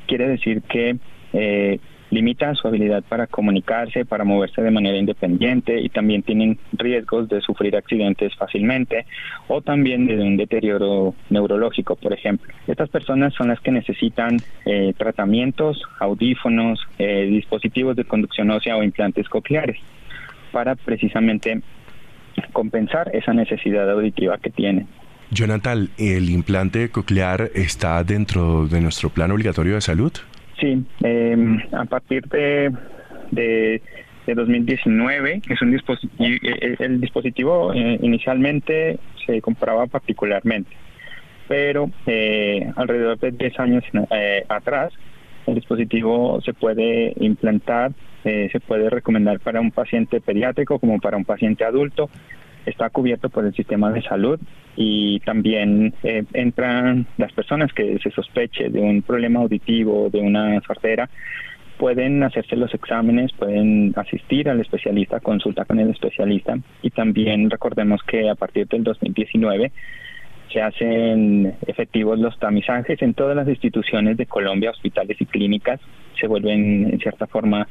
Quiere 0.07 0.29
decir 0.29 0.63
que 0.63 0.97
eh, 1.33 1.79
limita 2.11 2.55
su 2.55 2.67
habilidad 2.69 3.03
para 3.09 3.27
comunicarse, 3.27 4.05
para 4.05 4.25
moverse 4.25 4.63
de 4.63 4.71
manera 4.71 4.99
independiente 4.99 5.81
y 5.81 5.89
también 5.89 6.23
tienen 6.23 6.59
riesgos 6.73 7.29
de 7.29 7.41
sufrir 7.41 7.77
accidentes 7.77 8.35
fácilmente 8.35 9.07
o 9.49 9.61
también 9.61 10.07
de 10.07 10.21
un 10.21 10.37
deterioro 10.37 11.15
neurológico, 11.31 11.97
por 11.97 12.13
ejemplo. 12.13 12.53
Estas 12.67 12.89
personas 12.89 13.33
son 13.35 13.49
las 13.49 13.61
que 13.61 13.71
necesitan 13.71 14.39
eh, 14.67 14.93
tratamientos, 14.97 15.83
audífonos, 16.01 16.81
eh, 16.99 17.27
dispositivos 17.31 17.97
de 17.97 18.05
conducción 18.05 18.51
ósea 18.51 18.77
o 18.77 18.83
implantes 18.83 19.29
cocleares 19.29 19.79
para 20.53 20.75
precisamente 20.75 21.63
compensar 22.53 23.15
esa 23.15 23.33
necesidad 23.33 23.89
auditiva 23.89 24.39
que 24.39 24.51
tienen. 24.51 24.89
Jonathan, 25.33 25.89
¿el 25.97 26.29
implante 26.29 26.91
coclear 26.91 27.51
está 27.55 28.03
dentro 28.03 28.67
de 28.67 28.81
nuestro 28.81 29.11
plan 29.11 29.31
obligatorio 29.31 29.75
de 29.75 29.81
salud? 29.81 30.13
Sí, 30.59 30.85
em, 31.03 31.61
a 31.73 31.85
partir 31.85 32.27
de, 32.27 32.73
de, 33.31 33.81
2019 34.27 35.43
es 35.49 35.63
un 35.63 35.73
dispositivo, 35.73 36.19
eh, 36.25 36.39
eh, 36.43 36.77
el 36.81 37.01
dispositivo 37.01 37.73
eh, 37.73 37.99
inicialmente 38.03 38.99
se 39.27 39.41
compraba 39.41 39.87
particularmente, 39.87 40.71
pero 41.49 41.91
alrededor 42.77 43.19
de 43.19 43.33
10 43.33 43.59
años 43.61 43.85
atrás 44.49 44.93
el 45.47 45.55
dispositivo 45.57 46.41
se 46.43 46.55
puede 46.55 47.13
implantar, 47.19 47.93
se 48.23 48.61
puede 48.61 48.89
recomendar 48.89 49.41
para 49.41 49.61
un 49.61 49.73
paciente 49.73 50.21
pediátrico 50.21 50.79
como 50.79 51.01
para 51.01 51.17
un 51.17 51.25
paciente 51.25 51.65
adulto 51.65 52.09
está 52.67 52.91
cubierto 52.91 53.29
por 53.29 53.45
el 53.45 53.55
sistema 53.55 53.91
de 53.91 54.03
salud 54.03 54.39
y 54.77 55.21
también 55.21 55.95
eh, 56.03 56.25
entran 56.33 57.07
las 57.17 57.33
personas 57.33 57.73
que 57.73 57.99
se 57.99 58.11
sospeche 58.11 58.69
de 58.69 58.81
un 58.81 59.03
problema 59.03 59.41
auditivo, 59.41 60.09
de 60.11 60.21
una 60.21 60.61
sordera, 60.63 61.09
pueden 61.79 62.23
hacerse 62.23 62.57
los 62.57 62.73
exámenes, 62.75 63.33
pueden 63.33 63.95
asistir 63.97 64.49
al 64.49 64.61
especialista, 64.61 65.21
consulta 65.21 65.65
con 65.65 65.81
el 65.81 65.91
especialista 65.91 66.59
y 66.83 66.91
también 66.91 67.49
recordemos 67.49 68.03
que 68.03 68.29
a 68.29 68.35
partir 68.35 68.69
del 68.69 68.85
2019 68.85 69.73
se 70.53 70.61
hacen 70.61 71.55
efectivos 71.67 72.19
los 72.19 72.39
tamizajes 72.39 73.01
en 73.03 73.15
todas 73.15 73.37
las 73.37 73.49
instituciones 73.49 74.17
de 74.17 74.27
Colombia, 74.27 74.71
hospitales 74.71 75.17
y 75.21 75.27
clínicas, 75.27 75.81
se 76.21 76.27
vuelven 76.27 76.91
en 76.93 76.99
cierta 76.99 77.27
forma 77.27 77.67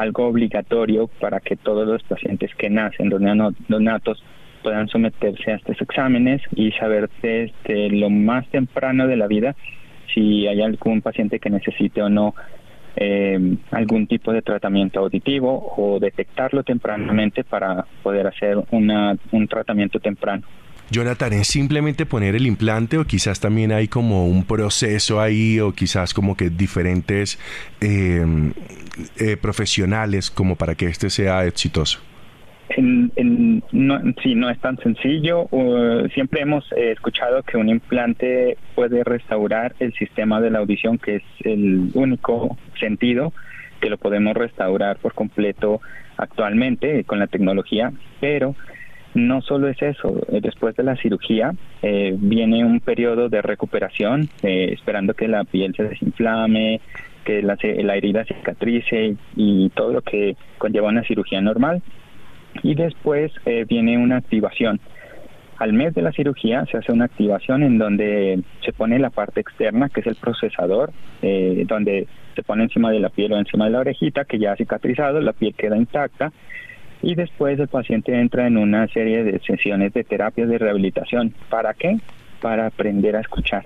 algo 0.00 0.26
obligatorio 0.26 1.08
para 1.20 1.40
que 1.40 1.56
todos 1.56 1.86
los 1.86 2.02
pacientes 2.04 2.54
que 2.54 2.70
nacen 2.70 3.10
los 3.10 3.20
neonatos 3.20 4.22
puedan 4.62 4.88
someterse 4.88 5.52
a 5.52 5.56
estos 5.56 5.80
exámenes 5.80 6.40
y 6.54 6.72
saber 6.72 7.10
desde 7.22 7.90
lo 7.90 8.08
más 8.08 8.46
temprano 8.48 9.06
de 9.06 9.16
la 9.16 9.26
vida 9.26 9.54
si 10.14 10.46
hay 10.46 10.62
algún 10.62 11.02
paciente 11.02 11.38
que 11.38 11.50
necesite 11.50 12.02
o 12.02 12.08
no 12.08 12.34
eh, 12.96 13.56
algún 13.70 14.06
tipo 14.06 14.32
de 14.32 14.42
tratamiento 14.42 15.00
auditivo 15.00 15.74
o 15.76 16.00
detectarlo 16.00 16.62
tempranamente 16.64 17.44
para 17.44 17.84
poder 18.02 18.26
hacer 18.26 18.56
una, 18.70 19.16
un 19.30 19.46
tratamiento 19.48 20.00
temprano. 20.00 20.42
Jonathan, 20.90 21.32
¿es 21.34 21.46
simplemente 21.46 22.04
poner 22.04 22.34
el 22.34 22.46
implante 22.46 22.98
o 22.98 23.04
quizás 23.04 23.38
también 23.38 23.70
hay 23.70 23.86
como 23.86 24.26
un 24.26 24.44
proceso 24.44 25.20
ahí 25.20 25.60
o 25.60 25.72
quizás 25.72 26.12
como 26.12 26.36
que 26.36 26.50
diferentes 26.50 27.38
eh, 27.80 28.24
eh, 29.18 29.36
profesionales 29.36 30.32
como 30.32 30.56
para 30.56 30.74
que 30.74 30.86
este 30.86 31.08
sea 31.08 31.46
exitoso? 31.46 32.00
En, 32.70 33.62
no, 33.72 34.00
sí, 34.22 34.34
no 34.34 34.50
es 34.50 34.58
tan 34.60 34.78
sencillo. 34.78 35.48
siempre 36.14 36.40
hemos 36.42 36.64
eh, 36.72 36.92
escuchado 36.92 37.42
que 37.42 37.56
un 37.56 37.68
implante 37.68 38.56
puede 38.74 39.04
restaurar 39.04 39.74
el 39.80 39.92
sistema 39.94 40.40
de 40.40 40.50
la 40.50 40.58
audición, 40.58 40.98
que 40.98 41.16
es 41.16 41.22
el 41.44 41.90
único 41.94 42.58
sentido 42.78 43.32
que 43.80 43.90
lo 43.90 43.98
podemos 43.98 44.36
restaurar 44.36 44.98
por 44.98 45.14
completo 45.14 45.80
actualmente 46.16 47.04
con 47.04 47.18
la 47.18 47.26
tecnología, 47.26 47.92
pero 48.20 48.54
no 49.14 49.42
solo 49.42 49.68
es 49.68 49.80
eso, 49.82 50.20
eh, 50.28 50.40
después 50.40 50.76
de 50.76 50.84
la 50.84 50.96
cirugía 50.96 51.52
eh, 51.82 52.14
viene 52.16 52.64
un 52.64 52.80
periodo 52.80 53.28
de 53.28 53.42
recuperación, 53.42 54.28
eh, 54.42 54.70
esperando 54.72 55.14
que 55.14 55.26
la 55.28 55.44
piel 55.44 55.74
se 55.74 55.84
desinflame, 55.84 56.80
que 57.24 57.42
la, 57.42 57.56
la 57.62 57.96
herida 57.96 58.24
cicatrice 58.24 59.16
y 59.36 59.68
todo 59.70 59.92
lo 59.92 60.02
que 60.02 60.36
conlleva 60.58 60.88
una 60.88 61.02
cirugía 61.04 61.40
normal. 61.40 61.82
Y 62.62 62.74
después 62.74 63.30
viene 63.68 63.96
una 63.96 64.16
activación. 64.16 64.80
Al 65.58 65.72
mes 65.72 65.94
de 65.94 66.02
la 66.02 66.10
cirugía 66.10 66.64
se 66.66 66.78
hace 66.78 66.90
una 66.90 67.04
activación 67.04 67.62
en 67.62 67.78
donde 67.78 68.42
se 68.64 68.72
pone 68.72 68.98
la 68.98 69.10
parte 69.10 69.40
externa, 69.40 69.88
que 69.88 70.00
es 70.00 70.06
el 70.08 70.16
procesador, 70.16 70.90
donde 71.66 72.08
se 72.34 72.42
pone 72.42 72.64
encima 72.64 72.90
de 72.90 72.98
la 72.98 73.10
piel 73.10 73.32
o 73.34 73.38
encima 73.38 73.66
de 73.66 73.70
la 73.70 73.80
orejita, 73.80 74.24
que 74.24 74.40
ya 74.40 74.52
ha 74.52 74.56
cicatrizado, 74.56 75.20
la 75.20 75.32
piel 75.32 75.54
queda 75.54 75.76
intacta 75.76 76.32
y 77.02 77.14
después 77.14 77.58
el 77.58 77.68
paciente 77.68 78.18
entra 78.18 78.46
en 78.46 78.56
una 78.56 78.86
serie 78.88 79.24
de 79.24 79.38
sesiones 79.40 79.92
de 79.92 80.04
terapias 80.04 80.48
de 80.48 80.58
rehabilitación. 80.58 81.34
¿Para 81.48 81.74
qué? 81.74 81.98
Para 82.40 82.66
aprender 82.66 83.16
a 83.16 83.20
escuchar, 83.20 83.64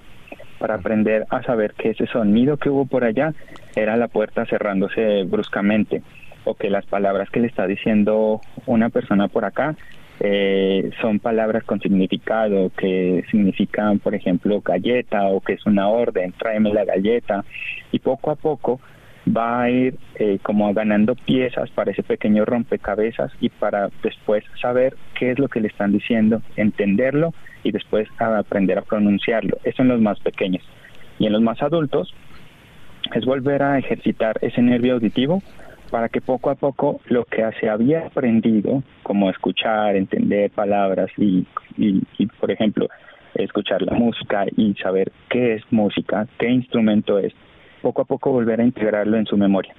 para 0.58 0.74
aprender 0.74 1.26
a 1.30 1.42
saber 1.42 1.74
que 1.74 1.90
ese 1.90 2.06
sonido 2.06 2.56
que 2.56 2.70
hubo 2.70 2.86
por 2.86 3.04
allá 3.04 3.34
era 3.74 3.96
la 3.96 4.08
puerta 4.08 4.46
cerrándose 4.46 5.24
bruscamente 5.24 6.02
o 6.44 6.54
que 6.54 6.70
las 6.70 6.86
palabras 6.86 7.30
que 7.30 7.40
le 7.40 7.46
está 7.46 7.66
diciendo 7.66 8.40
una 8.66 8.90
persona 8.90 9.28
por 9.28 9.44
acá 9.44 9.74
eh, 10.20 10.90
son 11.00 11.18
palabras 11.18 11.64
con 11.64 11.80
significado, 11.80 12.70
que 12.76 13.24
significan, 13.30 13.98
por 13.98 14.14
ejemplo, 14.14 14.60
galleta 14.60 15.24
o 15.24 15.40
que 15.40 15.54
es 15.54 15.66
una 15.66 15.88
orden, 15.88 16.32
tráeme 16.32 16.72
la 16.72 16.84
galleta. 16.84 17.44
Y 17.90 17.98
poco 17.98 18.30
a 18.30 18.36
poco 18.36 18.80
va 19.26 19.62
a 19.62 19.70
ir 19.70 19.96
eh, 20.16 20.38
como 20.42 20.72
ganando 20.74 21.14
piezas 21.14 21.70
para 21.70 21.92
ese 21.92 22.02
pequeño 22.02 22.44
rompecabezas 22.44 23.32
y 23.40 23.48
para 23.48 23.88
después 24.02 24.44
saber 24.60 24.96
qué 25.18 25.30
es 25.30 25.38
lo 25.38 25.48
que 25.48 25.60
le 25.60 25.68
están 25.68 25.92
diciendo, 25.92 26.42
entenderlo 26.56 27.32
y 27.62 27.72
después 27.72 28.08
aprender 28.18 28.78
a 28.78 28.82
pronunciarlo. 28.82 29.58
Eso 29.64 29.82
en 29.82 29.88
los 29.88 30.00
más 30.00 30.20
pequeños. 30.20 30.62
Y 31.18 31.26
en 31.26 31.32
los 31.32 31.42
más 31.42 31.62
adultos 31.62 32.14
es 33.14 33.24
volver 33.24 33.62
a 33.62 33.78
ejercitar 33.78 34.36
ese 34.42 34.62
nervio 34.62 34.94
auditivo 34.94 35.42
para 35.90 36.08
que 36.08 36.20
poco 36.20 36.50
a 36.50 36.54
poco 36.54 37.00
lo 37.06 37.24
que 37.24 37.48
se 37.60 37.68
había 37.68 38.06
aprendido, 38.06 38.82
como 39.02 39.30
escuchar, 39.30 39.96
entender 39.96 40.50
palabras 40.50 41.10
y, 41.16 41.46
y, 41.76 42.02
y 42.18 42.26
por 42.26 42.50
ejemplo, 42.50 42.88
escuchar 43.34 43.82
la 43.82 43.94
música 43.94 44.46
y 44.56 44.74
saber 44.74 45.12
qué 45.28 45.54
es 45.54 45.62
música, 45.70 46.26
qué 46.38 46.50
instrumento 46.50 47.18
es, 47.18 47.32
poco 47.84 48.00
a 48.00 48.04
poco 48.06 48.32
volver 48.32 48.62
a 48.62 48.64
integrarlo 48.64 49.18
en 49.18 49.26
su 49.26 49.36
memoria. 49.36 49.74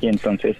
Y 0.00 0.08
entonces 0.08 0.56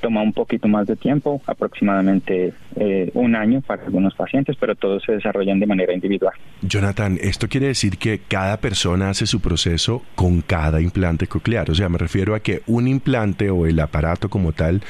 toma 0.00 0.22
un 0.22 0.32
poquito 0.32 0.68
más 0.68 0.86
de 0.86 0.94
tiempo, 0.94 1.42
aproximadamente 1.46 2.52
eh, 2.76 3.10
un 3.14 3.34
año 3.34 3.60
para 3.60 3.82
algunos 3.82 4.14
pacientes, 4.14 4.56
pero 4.60 4.76
todos 4.76 5.02
se 5.02 5.12
desarrollan 5.12 5.58
de 5.58 5.66
manera 5.66 5.92
individual. 5.92 6.32
Jonathan, 6.62 7.18
esto 7.20 7.48
quiere 7.48 7.66
decir 7.66 7.98
que 7.98 8.20
cada 8.28 8.58
persona 8.58 9.10
hace 9.10 9.26
su 9.26 9.40
proceso 9.40 10.02
con 10.14 10.40
cada 10.42 10.80
implante 10.80 11.26
coclear. 11.26 11.68
O 11.70 11.74
sea, 11.74 11.88
me 11.88 11.98
refiero 11.98 12.36
a 12.36 12.40
que 12.40 12.62
un 12.68 12.86
implante 12.86 13.50
o 13.50 13.66
el 13.66 13.80
aparato 13.80 14.28
como 14.28 14.52
tal 14.52 14.82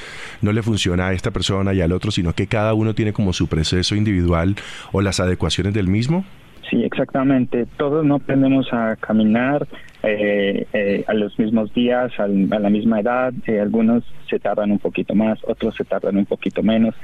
no 0.43 0.53
le 0.53 0.63
funciona 0.63 1.09
a 1.09 1.13
esta 1.15 1.31
persona 1.31 1.73
y 1.73 1.81
al 1.81 1.93
otro, 1.93 2.11
sino 2.11 2.35
que 2.35 2.47
cada 2.47 2.75
uno 2.75 2.95
tiene 2.95 3.15
como 3.15 3.33
su 3.33 3.47
proceso 3.49 3.95
individual 3.95 4.57
o 4.93 5.01
las 5.01 5.19
adecuaciones 5.21 5.73
del 5.73 5.89
mismo. 5.89 6.27
Sí, 6.69 6.85
exactamente. 6.85 7.67
Todos 7.79 8.05
no 8.05 8.17
aprendemos 8.17 8.71
a 8.73 8.97
caminar 8.97 9.67
eh, 10.03 10.67
eh, 10.73 11.05
a 11.09 11.15
los 11.15 11.39
mismos 11.39 11.75
días, 11.75 12.13
a 12.19 12.29
la 12.29 12.71
misma 12.71 13.01
edad. 13.01 13.33
Eh, 13.47 13.61
algunos 13.61 14.05
se 14.29 14.39
tardan 14.39 14.71
un 14.71 14.79
poquito 14.79 15.15
más, 15.15 15.39
otros 15.45 15.75
se 15.75 15.85
tardan 15.85 16.17
un 16.17 16.27
poquito 16.27 16.63
menos. 16.63 16.95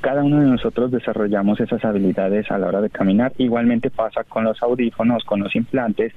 Cada 0.00 0.24
uno 0.24 0.40
de 0.40 0.46
nosotros 0.46 0.90
desarrollamos 0.90 1.60
esas 1.60 1.84
habilidades 1.84 2.50
a 2.50 2.58
la 2.58 2.66
hora 2.66 2.80
de 2.80 2.90
caminar. 2.90 3.32
Igualmente 3.38 3.90
pasa 3.90 4.24
con 4.24 4.44
los 4.44 4.60
audífonos, 4.62 5.24
con 5.24 5.40
los 5.40 5.54
implantes, 5.54 6.12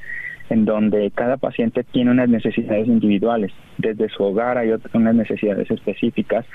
en 0.49 0.65
donde 0.65 1.11
cada 1.11 1.37
paciente 1.37 1.83
tiene 1.83 2.11
unas 2.11 2.29
necesidades 2.29 2.87
individuales. 2.87 3.51
Desde 3.77 4.09
su 4.09 4.23
hogar 4.23 4.57
hay 4.57 4.71
otras, 4.71 4.93
unas 4.95 5.13
necesidades 5.13 5.69
específicas 5.69 6.45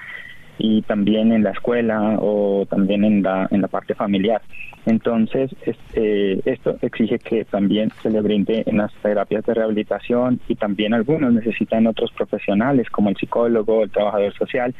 y 0.60 0.82
también 0.82 1.32
en 1.32 1.42
la 1.42 1.50
escuela 1.50 2.16
o 2.20 2.66
también 2.68 3.04
en 3.04 3.22
la, 3.22 3.48
en 3.50 3.62
la 3.62 3.68
parte 3.68 3.94
familiar. 3.94 4.42
Entonces, 4.86 5.50
este, 5.62 6.50
esto 6.50 6.76
exige 6.80 7.18
que 7.18 7.44
también 7.44 7.90
se 8.02 8.10
le 8.10 8.20
brinde 8.20 8.62
en 8.66 8.78
las 8.78 8.92
terapias 9.02 9.44
de 9.44 9.54
rehabilitación 9.54 10.40
y 10.48 10.54
también 10.54 10.94
algunos 10.94 11.32
necesitan 11.32 11.86
otros 11.86 12.12
profesionales 12.12 12.88
como 12.90 13.10
el 13.10 13.16
psicólogo, 13.16 13.82
el 13.82 13.90
trabajador 13.90 14.32
social 14.34 14.74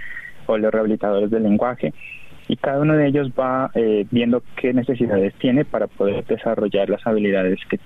o 0.47 0.57
los 0.57 0.73
rehabilitadores 0.73 1.31
del 1.31 1.43
lenguaje 1.43 1.93
y 2.51 2.57
cada 2.57 2.81
uno 2.81 2.97
de 2.97 3.07
ellos 3.07 3.31
va 3.39 3.71
eh, 3.75 4.05
viendo 4.11 4.43
qué 4.57 4.73
necesidades 4.73 5.33
tiene 5.35 5.65
para 5.65 5.87
poder 5.87 6.27
desarrollar 6.27 6.91
las 6.91 7.07
habilidades 7.07 7.61
que, 7.69 7.79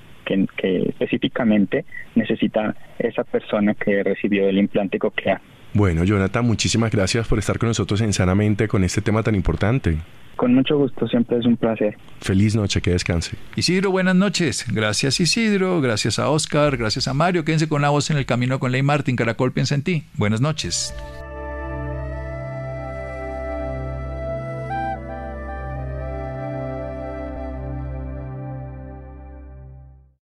que, 0.56 0.88
específicamente 0.88 1.84
necesita 2.14 2.74
esa 2.98 3.24
persona 3.24 3.74
que 3.74 4.02
recibió 4.02 4.48
el 4.48 4.56
implante 4.56 4.98
coclear. 4.98 5.42
Bueno, 5.74 6.04
Jonathan, 6.04 6.46
muchísimas 6.46 6.92
gracias 6.92 7.26
por 7.26 7.40
estar 7.40 7.58
con 7.58 7.68
nosotros 7.68 8.00
en 8.00 8.12
Sanamente 8.12 8.68
con 8.68 8.84
este 8.84 9.02
tema 9.02 9.24
tan 9.24 9.34
importante. 9.34 9.98
Con 10.36 10.54
mucho 10.54 10.78
gusto, 10.78 11.06
siempre 11.08 11.38
es 11.38 11.46
un 11.46 11.56
placer. 11.56 11.96
Feliz 12.20 12.56
noche, 12.56 12.80
que 12.80 12.90
descanse. 12.90 13.36
Isidro, 13.56 13.90
buenas 13.90 14.16
noches. 14.16 14.66
Gracias 14.72 15.20
Isidro, 15.20 15.80
gracias 15.80 16.18
a 16.18 16.28
Oscar, 16.28 16.76
gracias 16.76 17.08
a 17.08 17.14
Mario. 17.14 17.44
Quédense 17.44 17.68
con 17.68 17.82
la 17.82 17.90
voz 17.90 18.10
en 18.10 18.16
el 18.16 18.26
camino 18.26 18.58
con 18.58 18.72
Ley 18.72 18.82
Martin. 18.82 19.16
Caracol 19.16 19.52
piensa 19.52 19.74
en 19.74 19.82
ti. 19.82 20.04
Buenas 20.14 20.40
noches. 20.40 20.94